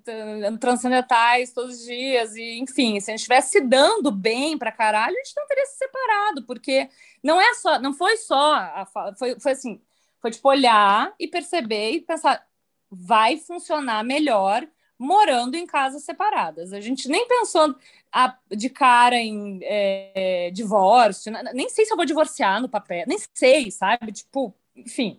[0.61, 5.15] transcendentais todos os dias, e enfim, se a gente estivesse se dando bem pra caralho,
[5.15, 6.89] a gente não teria se separado, porque
[7.23, 8.87] não é só, não foi só, a,
[9.19, 9.81] foi, foi assim,
[10.21, 12.47] foi tipo olhar e perceber e pensar,
[12.91, 14.67] vai funcionar melhor
[14.99, 16.73] morando em casas separadas.
[16.73, 17.75] A gente nem pensou
[18.13, 23.19] a, de cara em é, divórcio, nem sei se eu vou divorciar no papel, nem
[23.35, 24.13] sei, sabe?
[24.13, 25.19] Tipo, enfim.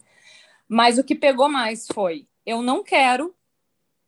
[0.68, 3.36] Mas o que pegou mais foi: eu não quero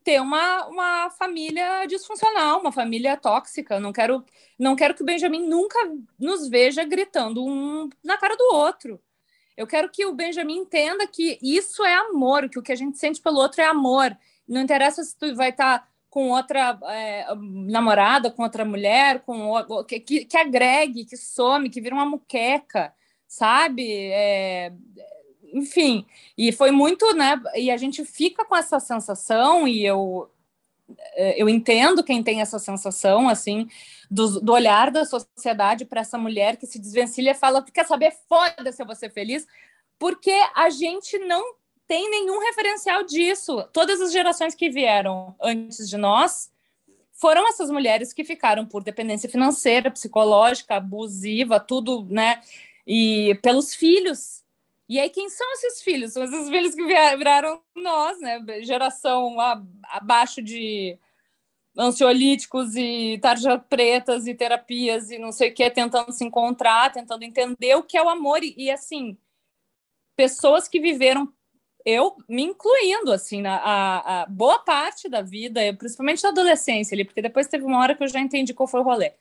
[0.06, 3.80] ter uma, uma família disfuncional, uma família tóxica.
[3.80, 4.24] Não quero,
[4.56, 5.76] não quero que o Benjamin nunca
[6.16, 9.02] nos veja gritando um na cara do outro.
[9.56, 12.96] Eu quero que o Benjamin entenda que isso é amor, que o que a gente
[12.96, 14.16] sente pelo outro é amor.
[14.46, 19.60] Não interessa se tu vai estar tá com outra é, namorada, com outra mulher, com
[19.82, 22.94] que, que, que, agregue, que some, que vira uma muqueca,
[23.26, 23.84] sabe?
[24.12, 24.72] É,
[25.56, 26.04] enfim,
[26.36, 27.40] e foi muito, né?
[27.54, 30.30] E a gente fica com essa sensação, e eu
[31.14, 33.68] é, eu entendo quem tem essa sensação, assim,
[34.10, 38.14] do, do olhar da sociedade para essa mulher que se desvencilha e fala: quer saber,
[38.28, 39.46] foda-se eu vou ser feliz,
[39.98, 41.54] porque a gente não
[41.88, 43.62] tem nenhum referencial disso.
[43.72, 46.50] Todas as gerações que vieram antes de nós
[47.12, 52.42] foram essas mulheres que ficaram por dependência financeira, psicológica, abusiva, tudo, né?
[52.86, 54.44] E pelos filhos.
[54.88, 56.12] E aí, quem são esses filhos?
[56.12, 58.40] São esses filhos que viraram nós, né?
[58.62, 59.36] Geração
[59.84, 60.98] abaixo de
[61.78, 67.22] ansiolíticos e tarjas pretas e terapias e não sei o que, tentando se encontrar, tentando
[67.22, 68.42] entender o que é o amor.
[68.42, 69.18] E, e assim,
[70.16, 71.32] pessoas que viveram
[71.84, 77.04] eu me incluindo, assim, na a, a boa parte da vida, principalmente na adolescência ali,
[77.04, 79.12] porque depois teve uma hora que eu já entendi qual foi o rolê.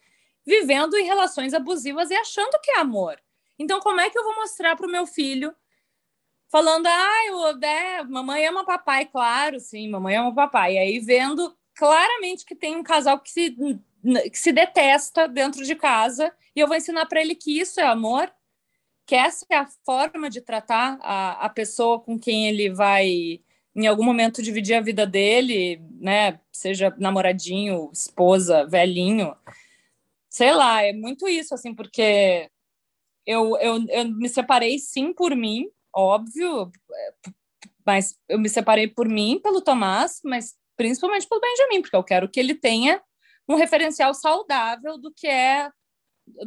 [0.43, 3.20] Vivendo em relações abusivas e achando que é amor.
[3.58, 5.53] Então, como é que eu vou mostrar para o meu filho
[6.49, 10.76] falando, ah, eu, mamãe ama papai, claro, sim, mamãe ama papai.
[10.76, 13.56] E aí vendo claramente que tem um casal que se,
[14.32, 17.86] que se detesta dentro de casa e eu vou ensinar para ele que isso é
[17.86, 18.32] amor
[19.06, 23.41] que essa é a forma de tratar a, a pessoa com quem ele vai
[23.76, 26.39] em algum momento dividir a vida dele, né?
[26.51, 29.36] Seja namoradinho, esposa, velhinho,
[30.30, 32.49] sei lá, é muito isso, assim, porque
[33.26, 36.71] eu, eu, eu me separei sim por mim, óbvio,
[37.86, 42.30] mas eu me separei por mim, pelo Tomás, mas principalmente pelo Benjamin, porque eu quero
[42.30, 43.01] que ele tenha
[43.47, 45.69] um referencial saudável do que é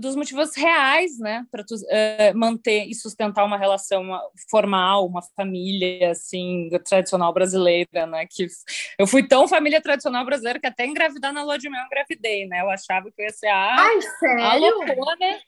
[0.01, 4.05] dos motivos reais, né, para tu uh, manter e sustentar uma relação
[4.51, 8.27] formal, uma família assim tradicional brasileira, né?
[8.29, 8.49] Que
[8.99, 12.47] eu fui tão família tradicional brasileira que até engravidar na lua de mel eu engravidei,
[12.49, 12.61] né?
[12.61, 13.99] Eu achava que eu ia ser a, Ai,
[14.41, 15.39] a loucona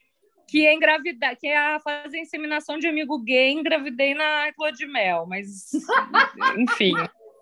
[0.51, 5.25] que ia engravidar, que ia fazer inseminação de amigo gay, engravidei na lua de mel,
[5.27, 5.71] mas
[6.59, 6.93] enfim,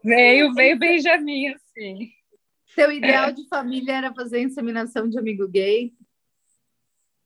[0.05, 2.13] veio veio Benjamin assim.
[2.75, 5.93] Seu ideal de família era fazer inseminação de amigo gay?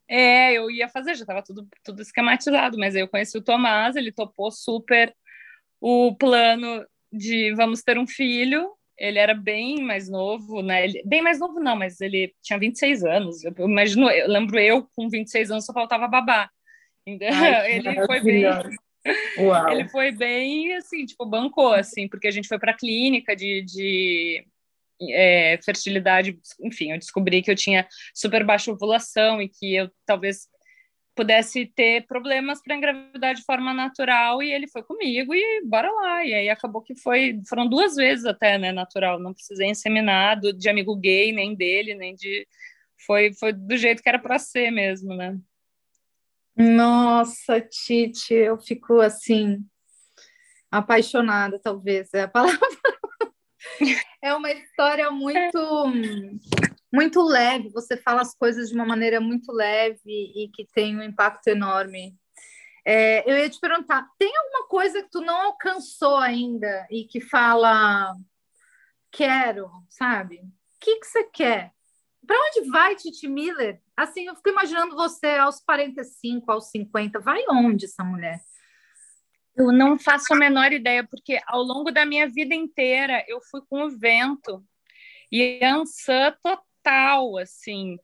[0.09, 3.97] É, eu ia fazer, já estava tudo, tudo esquematizado, mas aí eu conheci o Tomás,
[3.97, 5.13] ele topou super
[5.81, 8.73] o plano de vamos ter um filho.
[9.03, 10.85] Ele era bem mais novo, né?
[10.85, 13.45] Ele, bem mais novo não, mas ele tinha 26 anos.
[13.45, 16.49] Eu, imagino, eu lembro eu com 26 anos só faltava babá.
[17.07, 18.45] Ai, ele foi bem
[19.39, 19.69] Uau.
[19.71, 23.63] Ele foi bem assim, tipo, bancou assim, porque a gente foi para a clínica de,
[23.63, 24.47] de
[25.11, 30.47] é, fertilidade, enfim, eu descobri que eu tinha super baixa ovulação e que eu talvez
[31.15, 36.25] pudesse ter problemas para engravidar de forma natural e ele foi comigo e bora lá.
[36.25, 39.19] E aí acabou que foi foram duas vezes até né natural.
[39.19, 42.47] Não precisei inseminar do, de amigo gay nem dele nem de
[43.07, 45.39] foi foi do jeito que era para ser mesmo né.
[46.57, 49.65] Nossa Tite eu fico assim
[50.71, 52.59] apaixonada talvez é a palavra.
[54.25, 55.59] É uma história muito
[56.93, 57.71] muito leve.
[57.71, 62.15] Você fala as coisas de uma maneira muito leve e que tem um impacto enorme.
[62.85, 67.21] É, eu ia te perguntar, tem alguma coisa que tu não alcançou ainda e que
[67.21, 68.15] fala
[69.11, 70.39] quero, sabe?
[70.39, 71.73] O que, que você quer?
[72.27, 73.81] Para onde vai Titi Miller?
[73.97, 77.21] Assim, eu fico imaginando você aos 45, aos 50.
[77.21, 78.41] Vai onde essa mulher?
[79.55, 83.61] Eu não faço a menor ideia, porque ao longo da minha vida inteira eu fui
[83.69, 84.65] com o vento
[85.31, 86.65] e ansã total,
[87.39, 87.99] assim.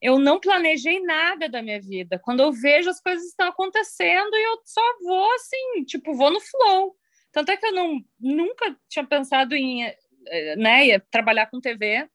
[0.00, 2.18] Eu não planejei nada da minha vida.
[2.18, 6.40] Quando eu vejo as coisas estão acontecendo e eu só vou assim, tipo, vou no
[6.40, 6.96] flow.
[7.32, 12.08] Tanto é que eu não, nunca tinha pensado em eh, né, trabalhar com TV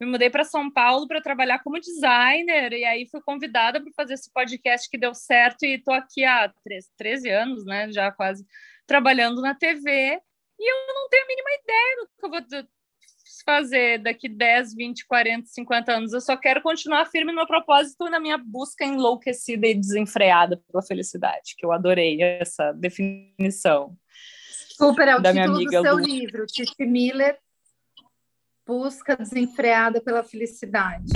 [0.00, 4.14] me mudei para São Paulo para trabalhar como designer e aí fui convidada para fazer
[4.14, 8.44] esse podcast que deu certo e estou aqui há 13, 13 anos, né, já quase
[8.86, 10.20] trabalhando na TV
[10.58, 12.64] e eu não tenho a mínima ideia do que eu vou
[13.44, 16.12] fazer daqui 10, 20, 40, 50 anos.
[16.12, 20.82] Eu só quero continuar firme no meu propósito na minha busca enlouquecida e desenfreada pela
[20.82, 23.96] felicidade, que eu adorei essa definição.
[24.76, 26.00] Super, é o título do seu Lu.
[26.00, 27.38] livro, Titi Miller,
[28.66, 31.12] Busca Desenfreada pela Felicidade.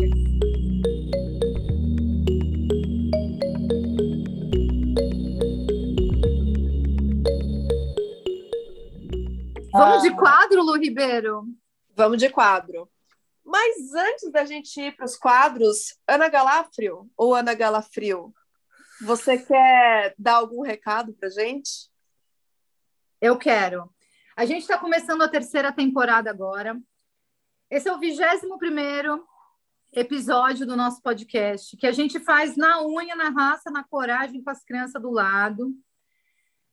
[9.72, 10.16] Vamos de ah.
[10.16, 11.45] quadro, Lu Ribeiro?
[11.99, 12.88] Vamos de quadro.
[13.44, 18.32] Mas antes da gente ir para os quadros, Ana Galafrio ou Ana Galafrio,
[19.03, 21.90] você quer dar algum recado para gente?
[23.20, 23.92] Eu quero.
[24.36, 26.80] A gente está começando a terceira temporada agora.
[27.68, 29.26] Esse é o 21 primeiro
[29.92, 34.51] episódio do nosso podcast, que a gente faz na unha, na raça, na coragem, com
[34.51, 35.74] as crianças do lado.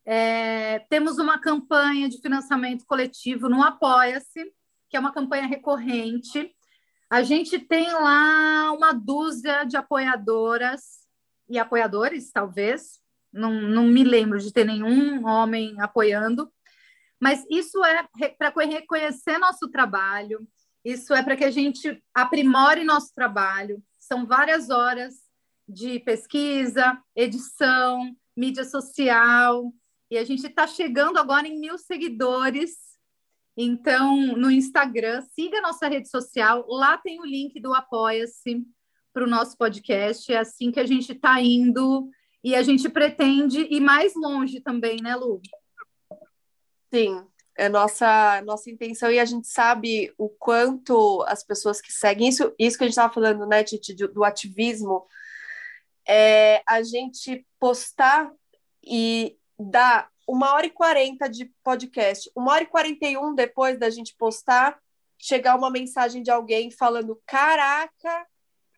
[0.05, 4.53] É, temos uma campanha de financiamento coletivo no Apoia-se,
[4.89, 6.53] que é uma campanha recorrente.
[7.09, 11.05] A gente tem lá uma dúzia de apoiadoras
[11.47, 12.99] e apoiadores, talvez.
[13.31, 16.51] Não, não me lembro de ter nenhum homem apoiando.
[17.19, 18.07] Mas isso é
[18.37, 20.47] para reconhecer nosso trabalho,
[20.83, 23.81] isso é para que a gente aprimore nosso trabalho.
[23.99, 25.15] São várias horas
[25.67, 29.73] de pesquisa, edição, mídia social,
[30.11, 32.94] e a gente está chegando agora em mil seguidores
[33.57, 38.65] então, no Instagram, siga nossa rede social, lá tem o link do Apoia-se
[39.13, 40.31] para o nosso podcast.
[40.31, 42.09] É assim que a gente está indo
[42.43, 45.41] e a gente pretende ir mais longe também, né, Lu?
[46.93, 47.25] Sim,
[47.57, 52.53] é nossa nossa intenção e a gente sabe o quanto as pessoas que seguem isso,
[52.59, 55.05] isso que a gente estava falando, né, Titi, do ativismo,
[56.07, 58.31] é a gente postar
[58.83, 63.77] e dar uma hora e quarenta de podcast, uma hora e quarenta e um depois
[63.79, 64.79] da gente postar,
[65.17, 68.27] chegar uma mensagem de alguém falando: Caraca,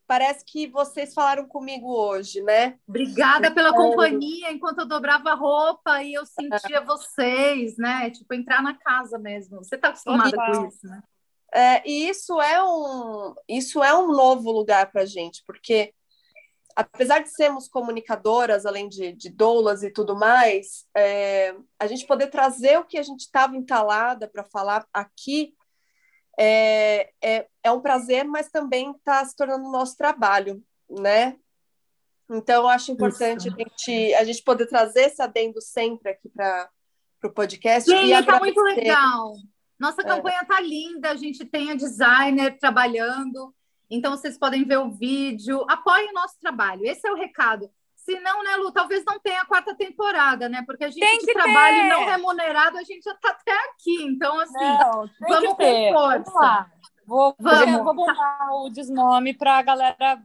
[0.08, 2.80] parece que vocês falaram comigo hoje, né?
[2.88, 3.89] Obrigada pela então...
[3.89, 8.10] companhia enquanto eu dobrava roupa e eu sentia vocês, né?
[8.10, 9.58] Tipo, entrar na casa mesmo.
[9.58, 11.04] Você está acostumada com isso, né?
[11.54, 15.93] É, e isso é um isso é um novo lugar para gente, porque
[16.78, 22.28] apesar de sermos comunicadoras, além de, de doulas e tudo mais, é, a gente poder
[22.28, 25.56] trazer o que a gente estava entalada para falar aqui
[26.40, 31.36] é, é, é, um prazer, mas também está se tornando nosso trabalho, né?
[32.30, 36.70] Então, eu acho importante a gente, a gente poder trazer esse adendo sempre aqui para
[37.24, 37.90] o podcast.
[37.90, 39.34] Sim, está muito legal.
[39.80, 40.06] Nossa é.
[40.06, 43.52] campanha está linda, a gente tem a designer trabalhando.
[43.90, 46.86] Então, vocês podem ver o vídeo, apoiem o nosso trabalho.
[46.86, 47.70] Esse é o recado.
[47.96, 50.64] Se não, né, Lu, talvez não tenha a quarta temporada, né?
[50.66, 51.90] Porque a gente de trabalho ter.
[51.90, 54.04] não remunerado, a gente já está até aqui.
[54.04, 56.72] Então, assim, não, vamos com força.
[57.06, 57.84] Vou, vamos.
[57.84, 60.22] vou botar o desnome para a galera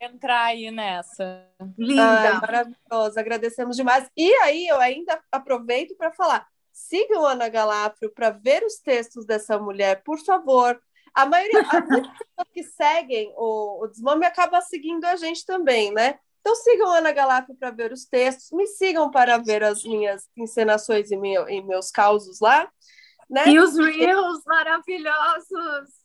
[0.00, 1.46] entrar aí nessa.
[1.78, 2.02] Linda.
[2.02, 4.10] Ai, maravilhoso, agradecemos demais.
[4.16, 9.26] E aí, eu ainda aproveito para falar: sigam a Ana Galafrio para ver os textos
[9.26, 10.80] dessa mulher, por favor.
[11.14, 16.18] A maioria, as pessoas que seguem o, o Desmame acaba seguindo a gente também, né?
[16.40, 20.28] Então sigam a Ana Galap para ver os textos, me sigam para ver as minhas
[20.36, 22.70] encenações e, meu, e meus causos lá.
[23.28, 23.48] Né?
[23.48, 26.00] E os reels maravilhosos!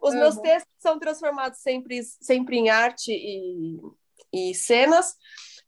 [0.00, 0.20] Os uhum.
[0.20, 3.78] meus textos são transformados sempre, sempre em arte e,
[4.32, 5.14] e cenas.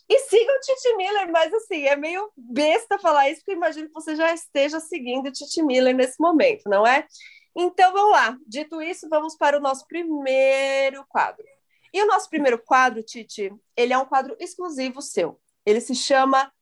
[0.08, 3.94] E sigam o Titi Miller, mas assim, é meio besta falar isso, porque imagino que
[3.94, 7.06] você já esteja seguindo o Titi Miller nesse momento, não é?
[7.54, 8.38] Então vamos lá.
[8.46, 11.44] Dito isso, vamos para o nosso primeiro quadro.
[11.92, 15.40] E o nosso primeiro quadro, Titi, ele é um quadro exclusivo seu.
[15.66, 16.52] Ele se chama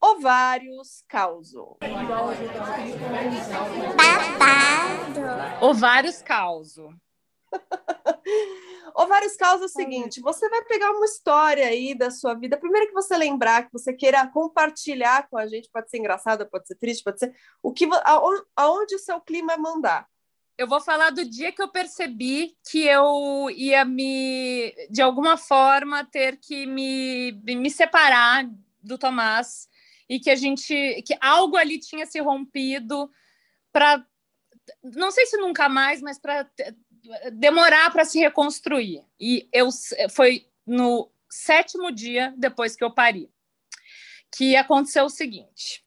[0.00, 1.76] Ovários Causo.
[3.96, 5.66] Babado.
[5.66, 6.88] Ovários Causo.
[8.94, 12.86] Ovários Causo é o seguinte: você vai pegar uma história aí da sua vida, primeiro
[12.86, 16.76] que você lembrar, que você queira compartilhar com a gente, pode ser engraçada, pode ser
[16.76, 20.06] triste, pode ser o que aonde, aonde o seu clima mandar
[20.58, 26.04] eu vou falar do dia que eu percebi que eu ia me, de alguma forma,
[26.04, 28.44] ter que me, me separar
[28.82, 29.68] do Tomás
[30.08, 30.74] e que a gente,
[31.06, 33.08] que algo ali tinha se rompido
[33.72, 34.04] para,
[34.82, 36.50] não sei se nunca mais, mas para
[37.32, 39.04] demorar para se reconstruir.
[39.20, 39.68] E eu
[40.10, 43.30] foi no sétimo dia depois que eu pari
[44.34, 45.84] que aconteceu o seguinte.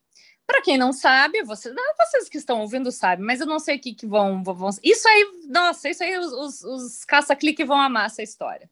[0.51, 3.79] Para quem não sabe, você, vocês que estão ouvindo sabem, mas eu não sei o
[3.79, 4.69] que, que vão, vão.
[4.83, 8.69] Isso aí, nossa, isso aí os, os, os caça-clique vão amar essa história.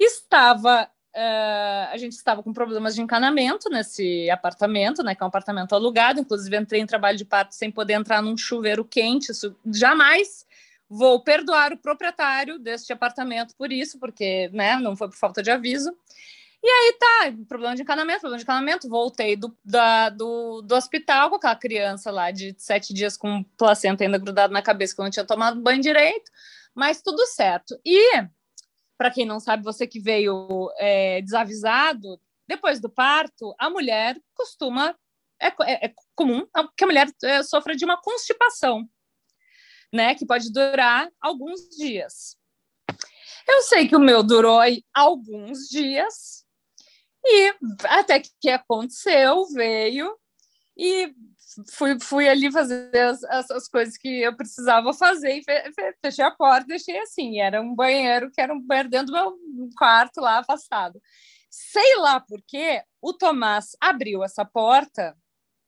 [0.00, 5.14] Estava uh, a gente estava com problemas de encanamento nesse apartamento, né?
[5.14, 6.18] Que é um apartamento alugado.
[6.18, 9.32] Inclusive, entrei em trabalho de parto sem poder entrar num chuveiro quente.
[9.32, 10.46] Isso jamais
[10.88, 15.50] vou perdoar o proprietário deste apartamento por isso, porque né, não foi por falta de
[15.50, 15.94] aviso.
[16.64, 18.88] E aí tá, problema de encanamento, problema de encanamento.
[18.88, 24.04] Voltei do, da, do, do hospital com aquela criança lá de sete dias com placenta
[24.04, 26.30] ainda grudado na cabeça, que eu não tinha tomado banho direito,
[26.74, 27.78] mas tudo certo.
[27.84, 28.24] E
[28.96, 34.96] para quem não sabe, você que veio é, desavisado, depois do parto, a mulher costuma.
[35.40, 36.46] É, é, é comum
[36.76, 38.88] que a mulher é, sofra de uma constipação,
[39.92, 40.14] né?
[40.14, 42.36] Que pode durar alguns dias.
[43.48, 44.60] Eu sei que o meu durou
[44.94, 46.41] alguns dias,
[47.24, 47.54] e
[47.84, 50.16] até que aconteceu, veio,
[50.76, 51.14] e
[51.70, 55.94] fui, fui ali fazer as, as, as, coisas que eu precisava fazer e fe, fe,
[56.00, 57.40] fechei a porta, deixei assim.
[57.40, 61.00] Era um banheiro que era um banheiro dentro do meu quarto lá afastado.
[61.50, 65.16] Sei lá por quê, o Tomás abriu essa porta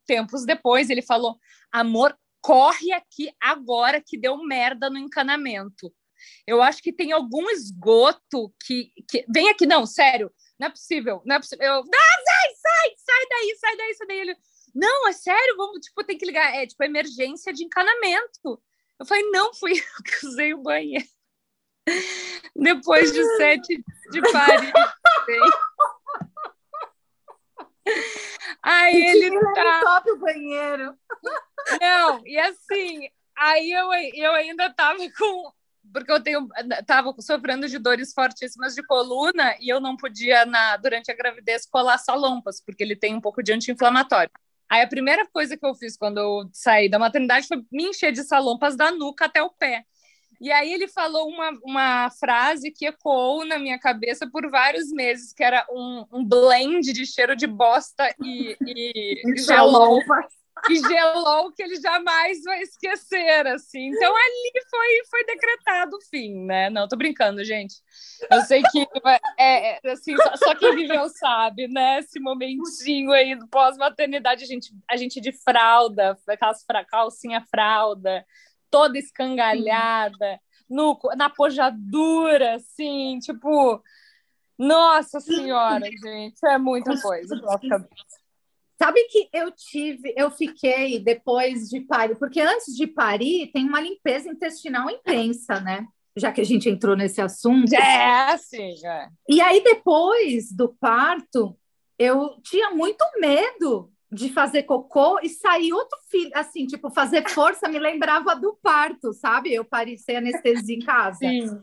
[0.06, 0.88] tempos depois.
[0.88, 1.38] Ele falou:
[1.70, 5.92] Amor, corre aqui agora que deu merda no encanamento.
[6.46, 9.26] Eu acho que tem algum esgoto que, que...
[9.28, 11.64] vem aqui, não, sério, não é possível, não é possível.
[11.64, 14.18] Eu, ah, sai, sai, sai daí, sai daí, sai daí.
[14.20, 14.36] Ele,
[14.74, 18.62] não, é sério, vamos, tipo, tem que ligar, é tipo emergência de encanamento.
[18.98, 21.06] Eu falei, não, fui eu que usei o banheiro.
[22.56, 24.72] Depois de sete de Paris.
[28.62, 30.02] Aí ele tá.
[30.06, 30.98] o banheiro.
[31.80, 35.52] Não, e assim, aí eu, eu ainda tava com.
[35.94, 36.48] Porque eu tenho,
[36.84, 41.64] tava sofrendo de dores fortíssimas de coluna e eu não podia, na, durante a gravidez,
[41.66, 44.30] colar salompas, porque ele tem um pouco de anti-inflamatório.
[44.68, 48.10] Aí a primeira coisa que eu fiz quando eu saí da maternidade foi me encher
[48.10, 49.84] de salompas da nuca até o pé.
[50.40, 55.32] E aí ele falou uma, uma frase que ecoou na minha cabeça por vários meses,
[55.32, 60.00] que era um, um blend de cheiro de bosta e, e gelou
[60.70, 63.88] e gelou que ele jamais vai esquecer, assim.
[63.88, 66.70] Então ali foi, foi decretado o fim, né?
[66.70, 67.76] Não, tô brincando, gente.
[68.30, 68.86] Eu sei que
[69.38, 71.98] é, é assim, só, só, quem viveu sabe, né?
[71.98, 78.24] Esse momentinho aí do pós-maternidade, a gente, a gente de fralda, aquelas fra, calcinha fralda,
[78.70, 83.82] toda escangalhada, no, na pojadura, assim, tipo.
[84.56, 87.36] Nossa senhora, gente, é muita coisa.
[88.76, 93.80] Sabe que eu tive, eu fiquei depois de parir, porque antes de parir tem uma
[93.80, 95.86] limpeza intestinal intensa, né?
[96.16, 97.72] Já que a gente entrou nesse assunto.
[97.72, 98.74] É, sim.
[98.84, 99.08] É.
[99.28, 101.56] E aí, depois do parto,
[101.98, 107.68] eu tinha muito medo de fazer cocô e sair outro filho, assim, tipo, fazer força
[107.68, 109.52] me lembrava do parto, sabe?
[109.52, 111.18] Eu parei sem anestesia em casa.
[111.18, 111.60] Sim.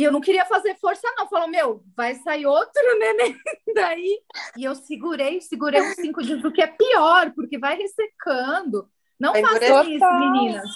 [0.00, 1.28] E eu não queria fazer força, não.
[1.28, 3.36] Falou, meu, vai sair outro neném
[3.74, 4.18] daí.
[4.56, 8.88] E eu segurei, segurei uns cinco dias, o que é pior, porque vai ressecando.
[9.18, 10.70] Não é façam isso, meninas.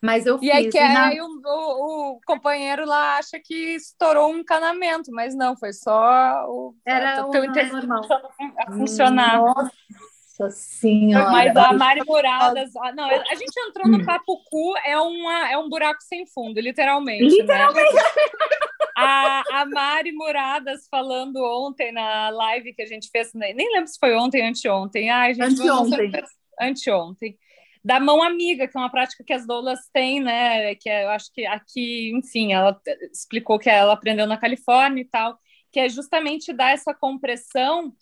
[0.00, 0.48] Mas eu fiz.
[0.48, 1.08] E aí, que, na...
[1.08, 6.46] aí o, o, o, companheiro lá acha que estourou um encanamento, mas não, foi só
[6.46, 9.38] o, Era o teu a funcionar.
[9.38, 9.72] Nossa.
[10.38, 11.30] Nossa Senhora!
[11.30, 12.70] Mas a Mari Muradas.
[12.94, 17.24] Não, a gente entrou no Papo Cu, é, uma, é um buraco sem fundo, literalmente.
[17.24, 17.28] Né?
[17.28, 17.94] Literalmente!
[17.94, 18.02] Né?
[18.96, 23.98] A, a Mari Muradas falando ontem na live que a gente fez, nem lembro se
[23.98, 25.10] foi ontem ou anteontem.
[25.10, 26.12] Ai, gente, anteontem.
[26.60, 27.38] Anteontem.
[27.84, 30.74] Da mão amiga, que é uma prática que as doulas têm, né?
[30.74, 32.80] Que é, eu acho que aqui, enfim, ela
[33.12, 35.38] explicou que ela aprendeu na Califórnia e tal,
[35.70, 37.92] que é justamente dar essa compressão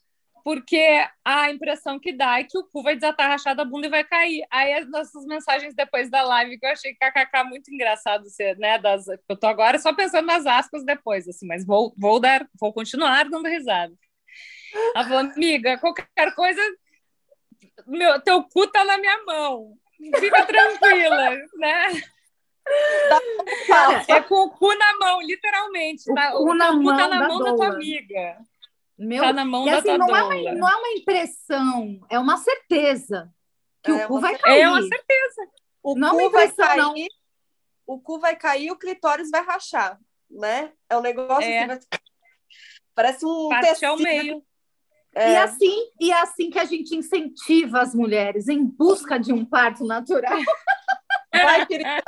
[0.46, 3.90] porque a impressão que dá é que o cu vai desatar rachado a bunda e
[3.90, 4.46] vai cair.
[4.48, 8.78] Aí as nossas mensagens depois da live, que eu achei kkk muito engraçado ser, né?
[8.78, 12.72] Das, eu tô agora só pensando nas aspas depois, assim, mas vou, vou dar, vou
[12.72, 13.92] continuar dando risada.
[14.94, 16.62] Ela falou, amiga, qualquer coisa,
[17.84, 19.72] meu, teu cu tá na minha mão.
[20.20, 21.88] Fica tranquila, né?
[24.06, 26.08] é com o cu na mão, literalmente.
[26.08, 26.30] O, tá?
[26.30, 28.38] cu, o na cu tá na mão da tua amiga.
[28.98, 32.18] Meu, tá na mão e, da assim, não, é uma, não é uma impressão, é
[32.18, 33.30] uma certeza
[33.86, 34.60] que é o cu vai cair.
[34.60, 35.50] É uma certeza.
[35.82, 36.94] O não cu é vai cair, não.
[37.86, 40.72] o cu vai cair, o clitóris vai rachar, né?
[40.90, 41.60] É um negócio é.
[41.60, 41.80] que vai...
[42.94, 43.86] parece um Parte tecido.
[43.86, 44.42] ao meio.
[45.14, 45.32] É.
[45.32, 49.44] E assim, e é assim que a gente incentiva as mulheres em busca de um
[49.44, 50.38] parto natural.
[51.32, 52.02] Vai, querida.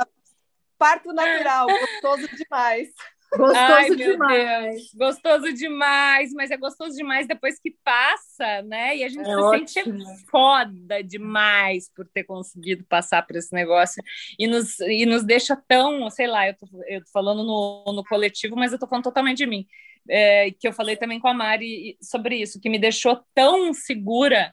[0.77, 2.89] Parto natural, gostoso demais.
[3.31, 4.75] Gostoso Ai, demais.
[4.75, 4.93] Deus.
[4.95, 8.97] Gostoso demais, mas é gostoso demais depois que passa, né?
[8.97, 9.67] E a gente é se ótimo.
[9.67, 14.03] sente foda demais por ter conseguido passar por esse negócio
[14.37, 18.03] e nos, e nos deixa tão, sei lá, eu tô, eu tô falando no, no
[18.03, 19.65] coletivo, mas eu tô falando totalmente de mim.
[20.09, 24.51] É, que eu falei também com a Mari sobre isso, que me deixou tão segura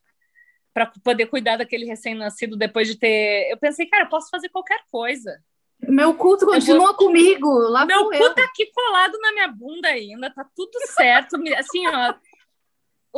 [0.74, 3.48] para poder cuidar daquele recém-nascido depois de ter.
[3.50, 5.42] Eu pensei, cara, eu posso fazer qualquer coisa.
[5.89, 6.95] Meu culto continua vou...
[6.95, 7.49] comigo.
[7.68, 8.34] Lá Meu culto eu.
[8.34, 11.37] tá aqui colado na minha bunda ainda, tá tudo certo.
[11.59, 12.14] assim, ó.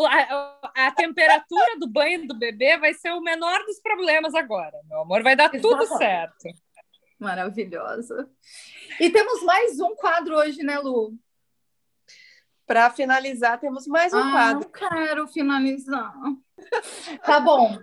[0.06, 5.00] A, a, temperatura do banho do bebê vai ser o menor dos problemas agora, meu
[5.00, 5.24] amor.
[5.24, 6.48] Vai dar tudo certo.
[7.18, 8.30] Maravilhosa.
[9.00, 11.18] E temos mais um quadro hoje, né, Lu?
[12.64, 14.60] Para finalizar, temos mais um ah, quadro.
[14.60, 16.14] Não quero finalizar.
[17.24, 17.76] tá bom,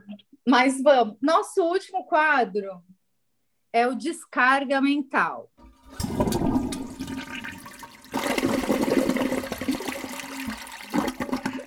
[0.48, 1.18] mas vamos.
[1.22, 2.82] Nosso último quadro
[3.76, 5.52] é o descarga mental.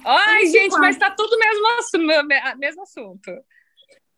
[0.03, 3.31] Ai, gente, mas está tudo mesmo, mesmo assunto.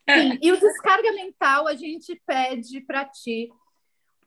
[0.08, 3.48] Sim, e o descarga mental, a gente pede para ti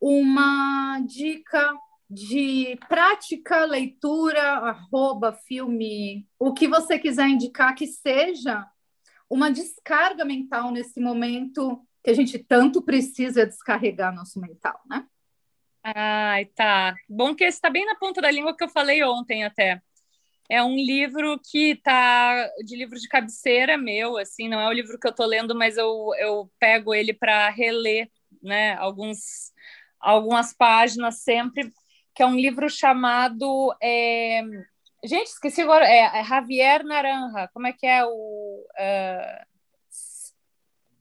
[0.02, 1.74] uma dica
[2.10, 8.68] de prática, leitura, arroba, filme, o que você quiser indicar que seja
[9.30, 15.06] uma descarga mental nesse momento que a gente tanto precisa descarregar nosso mental, né?
[15.84, 16.96] Ai, tá.
[17.08, 19.82] Bom que está bem na ponta da língua que eu falei ontem até.
[20.50, 25.00] É um livro que tá de livro de cabeceira meu, assim, não é o livro
[25.00, 28.10] que eu estou lendo, mas eu, eu pego ele para reler,
[28.42, 29.54] né, alguns,
[30.00, 31.72] algumas páginas sempre,
[32.14, 34.42] que é um livro chamado é...
[35.06, 38.66] Gente, esqueci agora, é, é Javier Naranja, como é que é o...
[38.80, 39.53] Uh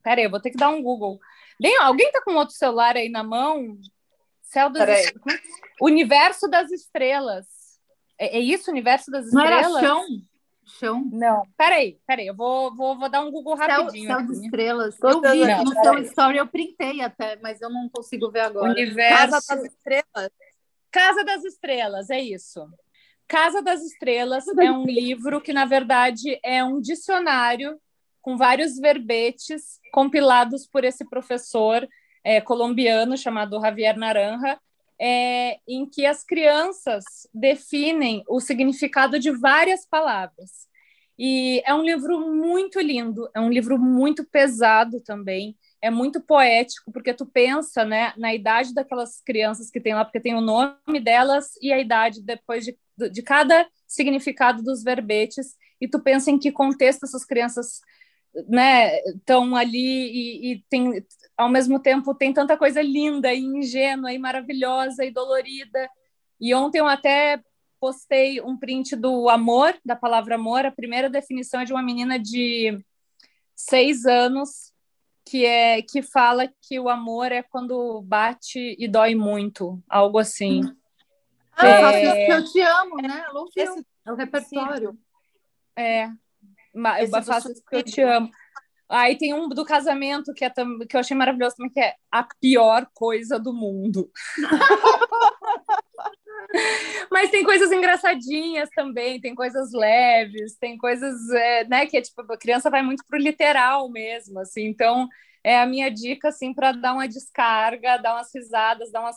[0.02, 1.20] Peraí, eu vou ter que dar um Google.
[1.60, 3.78] Bem, alguém tá com outro celular aí na mão?
[4.42, 5.14] Céu das est...
[5.80, 7.46] Universo das Estrelas.
[8.18, 9.50] É, é, isso, Universo das Estrelas?
[9.50, 10.06] Não era chão?
[10.64, 11.08] Chão?
[11.12, 11.46] Não.
[11.56, 14.06] Peraí, peraí, eu vou, vou, vou dar um Google rapidinho.
[14.06, 14.98] Céu, céu das Estrelas.
[15.02, 18.70] Eu vi não, no seu story, eu printei até, mas eu não consigo ver agora.
[18.70, 19.30] Universo...
[19.30, 20.30] Casa das Estrelas.
[20.90, 22.68] Casa das Estrelas, é isso.
[23.26, 27.80] Casa das Estrelas é um livro que, na verdade, é um dicionário
[28.22, 31.86] com vários verbetes compilados por esse professor
[32.24, 34.58] é, colombiano chamado Javier Naranja,
[34.98, 37.04] é, em que as crianças
[37.34, 40.70] definem o significado de várias palavras.
[41.18, 46.92] E é um livro muito lindo, é um livro muito pesado também, é muito poético,
[46.92, 51.00] porque tu pensa né, na idade daquelas crianças que tem lá, porque tem o nome
[51.02, 52.76] delas e a idade depois de,
[53.10, 57.80] de cada significado dos verbetes, e tu pensa em que contexto essas crianças
[58.48, 61.04] né, estão ali e, e, tem,
[61.36, 65.88] ao mesmo tempo tem tanta coisa linda e ingênua e maravilhosa e dolorida.
[66.40, 67.40] E ontem eu até
[67.80, 70.64] postei um print do amor, da palavra amor.
[70.64, 72.78] A primeira definição é de uma menina de
[73.54, 74.72] seis anos
[75.24, 80.62] que é que fala que o amor é quando bate e dói muito, algo assim.
[81.52, 82.32] Ah, é...
[82.32, 83.24] eu te amo, né?
[83.56, 83.86] Esse...
[84.04, 84.98] É o repertório.
[85.76, 86.10] É,
[86.74, 88.30] eu faço isso que eu te amo.
[88.88, 92.26] Aí tem um do casamento que, é que eu achei maravilhoso também, que é a
[92.40, 94.10] pior coisa do mundo.
[97.10, 102.20] Mas tem coisas engraçadinhas também, tem coisas leves, tem coisas, é, né, que é tipo,
[102.20, 104.66] a criança vai muito pro literal mesmo, assim.
[104.66, 105.08] Então,
[105.42, 109.16] é a minha dica, assim, para dar uma descarga, dar umas risadas, dar umas,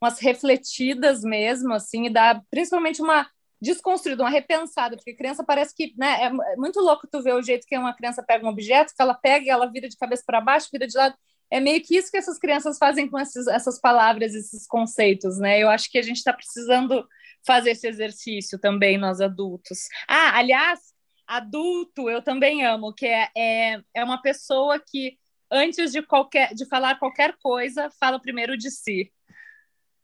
[0.00, 3.28] umas refletidas mesmo, assim, e dar principalmente uma
[3.62, 7.64] desconstruído, uma repensada, porque criança parece que, né, é muito louco tu ver o jeito
[7.64, 10.40] que uma criança pega um objeto, que ela pega e ela vira de cabeça para
[10.40, 11.14] baixo, vira de lado.
[11.48, 15.62] É meio que isso que essas crianças fazem com esses, essas palavras, esses conceitos, né?
[15.62, 17.06] Eu acho que a gente está precisando
[17.46, 19.86] fazer esse exercício também, nós adultos.
[20.08, 20.80] Ah, aliás,
[21.24, 25.16] adulto eu também amo, que é, é, é uma pessoa que,
[25.50, 29.12] antes de, qualquer, de falar qualquer coisa, fala primeiro de si.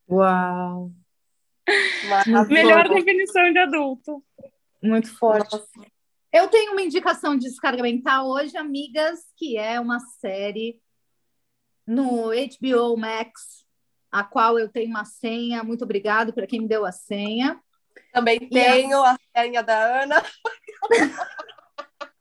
[0.08, 0.92] Uau!
[2.48, 4.24] Melhor definição de adulto.
[4.82, 5.56] Muito forte.
[6.32, 10.80] Eu tenho uma indicação de descarga mental hoje, amigas, que é uma série
[11.86, 13.64] no HBO Max,
[14.12, 15.64] a qual eu tenho uma senha.
[15.64, 17.58] Muito obrigado para quem me deu a senha.
[18.12, 19.12] Também tenho a...
[19.12, 20.22] a senha da Ana.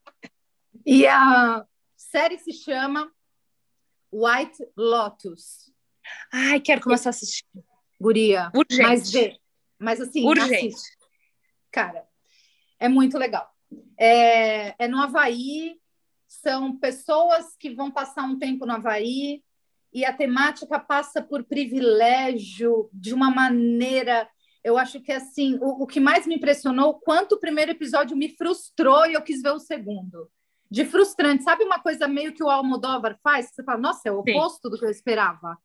[0.86, 3.12] e a série se chama
[4.12, 5.72] White Lotus.
[6.32, 7.46] Ai, quero começar a assistir.
[8.00, 8.52] Guria.
[8.54, 8.84] Urgente.
[8.84, 9.38] Mas vê.
[9.80, 10.68] Mas assim, Urgente.
[10.68, 10.98] Assiste.
[11.72, 12.08] Cara,
[12.80, 13.50] é muito legal.
[13.98, 15.80] É, é no Havaí,
[16.28, 19.44] são pessoas que vão passar um tempo no Havaí
[19.94, 24.30] e a temática passa por privilégio de uma maneira
[24.64, 28.30] Eu acho que assim, o, o que mais me impressionou, quanto o primeiro episódio me
[28.36, 30.30] frustrou e eu quis ver o segundo.
[30.70, 33.50] De frustrante, sabe uma coisa meio que o Almodóvar faz?
[33.50, 34.70] Que você fala, nossa, é o oposto Sim.
[34.70, 35.58] do que eu esperava.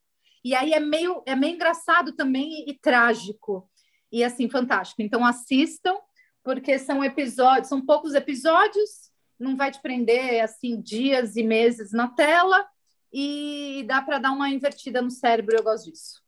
[0.45, 3.69] E aí é meio, é meio engraçado também e, e trágico.
[4.11, 5.03] E assim, fantástico.
[5.03, 5.97] Então assistam,
[6.43, 12.09] porque são episódios, são poucos episódios, não vai te prender assim dias e meses na
[12.09, 12.67] tela
[13.13, 16.23] e dá para dar uma invertida no cérebro, eu gosto disso.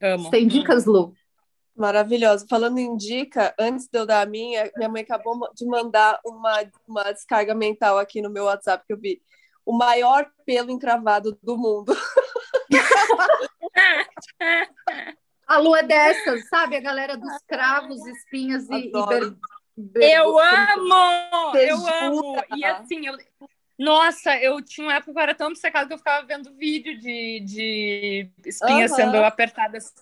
[0.00, 0.30] Amo.
[0.30, 1.14] tem dicas, Lu?
[1.76, 2.46] Maravilhoso.
[2.48, 6.64] Falando em dica, antes de eu dar a minha, minha mãe acabou de mandar uma,
[6.86, 9.22] uma descarga mental aqui no meu WhatsApp que eu vi.
[9.64, 11.96] O maior pelo encravado do mundo.
[15.46, 16.76] A lua é dessas, sabe?
[16.76, 18.92] A galera dos cravos, espinhas e, e
[19.94, 21.56] Eu amo!
[21.56, 22.36] Eu amo!
[22.56, 23.16] E assim, eu,
[23.78, 26.98] nossa, eu tinha uma época que eu era tão obcecada que eu ficava vendo vídeo
[26.98, 28.96] de, de espinhas uhum.
[28.96, 29.94] sendo apertadas.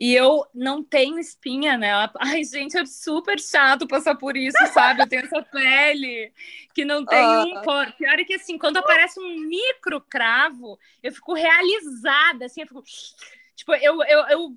[0.00, 1.90] E eu não tenho espinha, né?
[2.18, 5.02] Ai, gente, é super chato passar por isso, sabe?
[5.02, 6.32] Eu tenho essa pele
[6.72, 7.58] que não tem uhum.
[7.58, 7.92] um cor.
[7.92, 12.82] Pior é que, assim, quando aparece um micro cravo, eu fico realizada, assim, eu fico...
[13.60, 14.56] Tipo, eu, eu, eu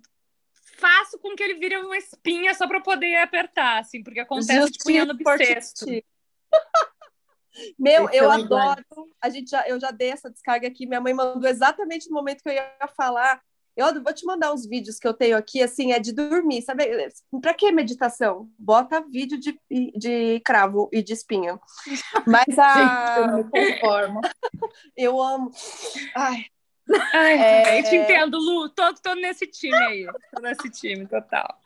[0.77, 4.91] faço com que ele vire uma espinha só para poder apertar, assim, porque acontece, tipo,
[4.91, 5.85] em ano bissexto.
[7.77, 8.83] Meu, Esse eu é adoro.
[9.21, 10.85] A gente já, eu já dei essa descarga aqui.
[10.85, 13.41] Minha mãe mandou exatamente no momento que eu ia falar.
[13.75, 16.85] Eu vou te mandar uns vídeos que eu tenho aqui, assim, é de dormir, sabe?
[17.41, 18.47] Para que meditação?
[18.57, 19.59] Bota vídeo de,
[19.95, 21.59] de cravo e de espinha.
[22.27, 23.17] Mas a.
[23.17, 24.21] Gente, eu me conformo.
[24.95, 25.51] eu amo.
[26.15, 26.45] Ai.
[27.13, 27.79] Ai, é...
[27.79, 28.69] Eu te entendo, Lu.
[28.69, 30.05] Tô, tô nesse time aí.
[30.33, 31.57] Tô nesse time, total.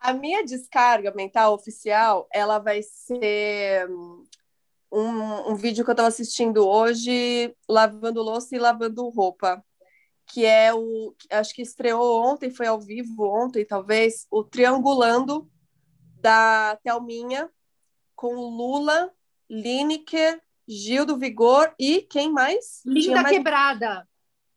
[0.00, 3.88] A minha descarga mental oficial, ela vai ser
[4.90, 9.64] um, um vídeo que eu estava assistindo hoje, lavando louça e lavando roupa,
[10.26, 15.50] que é o, acho que estreou ontem, foi ao vivo ontem, talvez, o Triangulando
[16.20, 17.50] da Thelminha
[18.16, 19.12] com Lula,
[19.50, 22.82] Lineker, Gil do Vigor e quem mais?
[22.86, 23.36] Linda mais...
[23.36, 24.08] Quebrada.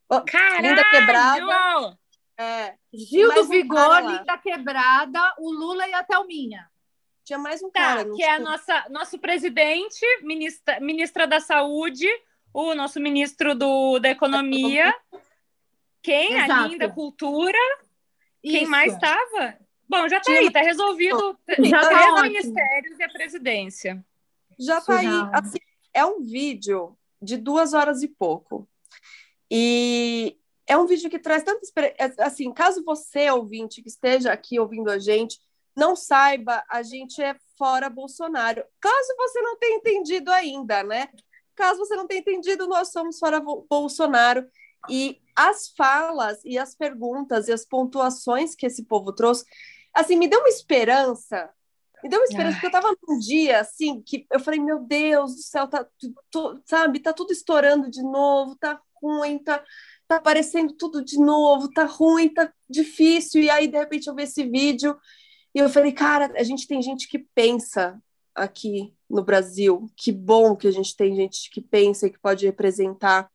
[0.08, 0.68] Oh, Caralho!
[0.68, 1.98] Linda Quebrada.
[2.38, 2.74] É.
[2.92, 6.70] Gil do Vigor, Linda Quebrada, o Lula e a Thelminha.
[7.24, 8.14] Tinha mais um tá, cara.
[8.14, 12.06] que é a nossa, nosso presidente, ministra, ministra da Saúde,
[12.54, 14.94] o nosso ministro do, da Economia.
[16.08, 16.32] Quem?
[16.32, 16.52] Exato.
[16.52, 17.58] A linda cultura.
[18.42, 18.56] Isso.
[18.56, 19.58] Quem mais estava?
[19.86, 21.38] Bom, já está aí, está resolvido.
[21.58, 24.06] Já tá três ministérios e a presidência.
[24.58, 25.06] Já está aí.
[25.34, 25.58] Assim,
[25.92, 28.66] é um vídeo de duas horas e pouco.
[29.50, 34.58] E é um vídeo que traz tanta é, assim, caso você ouvinte que esteja aqui
[34.58, 35.38] ouvindo a gente
[35.76, 38.64] não saiba, a gente é fora Bolsonaro.
[38.80, 41.08] Caso você não tenha entendido ainda, né?
[41.54, 44.46] Caso você não tenha entendido, nós somos fora Bolsonaro
[44.88, 49.44] e as falas e as perguntas e as pontuações que esse povo trouxe,
[49.94, 51.50] assim, me deu uma esperança.
[52.02, 52.60] Me deu uma esperança, Ai.
[52.60, 55.86] porque eu estava num dia assim que eu falei, meu Deus do céu, tá,
[56.30, 59.64] tu, sabe, tá tudo estourando de novo, tá ruim, tá
[60.08, 63.42] tá aparecendo tudo de novo, tá ruim, tá difícil.
[63.42, 64.96] E aí, de repente, eu vi esse vídeo
[65.54, 68.00] e eu falei, cara, a gente tem gente que pensa
[68.34, 69.86] aqui no Brasil.
[69.94, 73.30] Que bom que a gente tem gente que pensa e que pode representar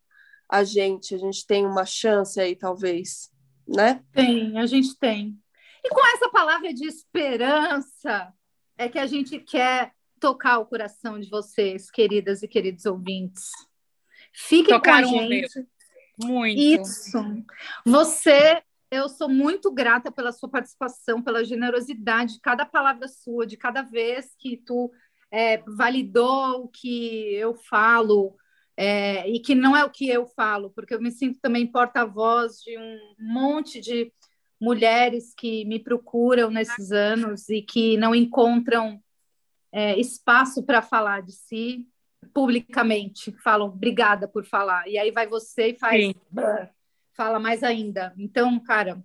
[0.49, 1.15] a gente.
[1.15, 3.31] A gente tem uma chance aí, talvez,
[3.67, 4.03] né?
[4.11, 5.37] Tem, a gente tem.
[5.83, 8.33] E com essa palavra de esperança,
[8.77, 13.49] é que a gente quer tocar o coração de vocês, queridas e queridos ouvintes.
[14.33, 15.67] Fiquem com a gente.
[16.17, 16.59] Muito.
[16.59, 17.17] Isso.
[17.85, 23.57] Você, eu sou muito grata pela sua participação, pela generosidade de cada palavra sua, de
[23.57, 24.91] cada vez que tu
[25.29, 28.35] é, validou o que eu falo.
[28.75, 32.57] É, e que não é o que eu falo, porque eu me sinto também porta-voz
[32.57, 34.11] de um monte de
[34.59, 38.99] mulheres que me procuram nesses anos e que não encontram
[39.71, 41.87] é, espaço para falar de si
[42.33, 44.87] publicamente falam obrigada por falar.
[44.87, 46.13] E aí vai você e faz
[47.15, 48.13] fala mais ainda.
[48.17, 49.03] Então, cara,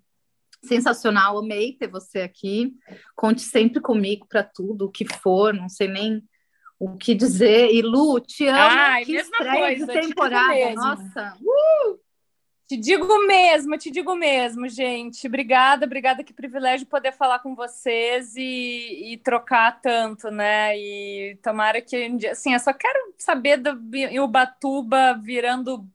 [0.65, 2.75] sensacional, amei ter você aqui.
[3.15, 6.23] Conte sempre comigo para tudo, o que for, não sei nem
[6.79, 7.71] o que dizer.
[7.73, 8.59] E Lu, te amo.
[8.59, 10.75] Ai, que estreia coisa, de temporada.
[10.75, 11.37] Nossa.
[11.41, 11.99] Uh!
[12.67, 15.27] Te digo mesmo, te digo mesmo, gente.
[15.27, 20.79] Obrigada, obrigada, que privilégio poder falar com vocês e, e trocar tanto, né?
[20.79, 21.97] E tomara que,
[22.31, 23.71] assim, eu só quero saber do
[24.23, 25.89] Ubatuba virando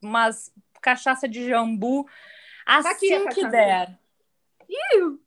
[0.00, 2.06] umas cachaça de jambu
[2.64, 3.98] assim tá que der.
[4.68, 5.18] Ih,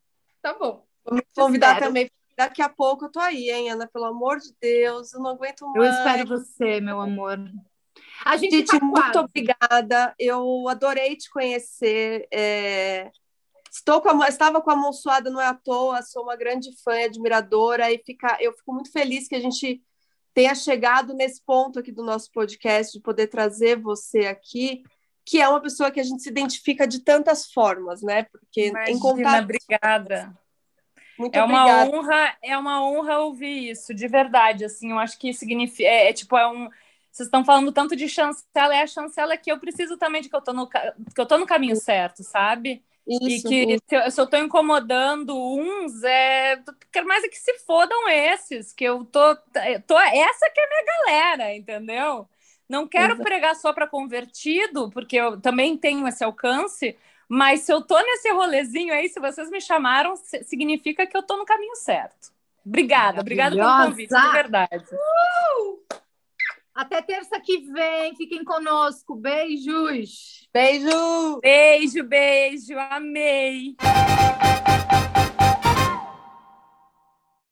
[0.42, 0.86] tá bom.
[1.04, 2.10] Vou me convidar também.
[2.38, 3.88] Daqui a pouco eu tô aí, hein, Ana?
[3.88, 5.76] Pelo amor de Deus, eu não aguento mais.
[5.76, 7.40] Eu espero você, meu amor.
[8.26, 10.16] A gente, gente tá muito obrigada.
[10.18, 12.28] Eu adorei te conhecer.
[12.32, 13.12] É...
[13.72, 16.70] Estou com a, estava com a mão suada, não é à toa, sou uma grande
[16.84, 19.82] fã e admiradora, e fica, eu fico muito feliz que a gente
[20.32, 24.84] tenha chegado nesse ponto aqui do nosso podcast, de poder trazer você aqui,
[25.26, 28.24] que é uma pessoa que a gente se identifica de tantas formas, né?
[28.24, 29.44] Porque Imagina, em contato...
[29.44, 30.38] obrigada.
[31.18, 31.92] Muito é obrigada.
[31.92, 34.66] uma honra, é uma honra ouvir isso, de verdade.
[34.66, 36.70] Assim, eu acho que significa, é, é tipo é um
[37.12, 40.36] vocês estão falando tanto de chancela, é a chancela que eu preciso também de que
[40.36, 40.80] eu tô no, que
[41.16, 42.84] eu tô no caminho certo, sabe?
[43.06, 43.84] Isso, e que isso.
[43.88, 46.60] se eu, se eu tô incomodando uns, é,
[46.92, 49.36] quero mais é que se fodam esses, que eu tô,
[49.86, 52.28] tô essa que é a minha galera, entendeu?
[52.68, 53.24] Não quero Exato.
[53.24, 56.98] pregar só para convertido, porque eu também tenho esse alcance,
[57.28, 61.38] mas se eu tô nesse rolezinho aí, se vocês me chamaram, significa que eu tô
[61.38, 62.32] no caminho certo.
[62.66, 64.86] Obrigada, obrigada pelo convite, de verdade.
[64.92, 65.84] Uh!
[66.74, 68.16] Até terça que vem.
[68.16, 69.16] Fiquem conosco.
[69.16, 70.48] Beijos.
[70.52, 71.40] Beijo.
[71.40, 72.74] Beijo, beijo.
[72.90, 73.76] Amei.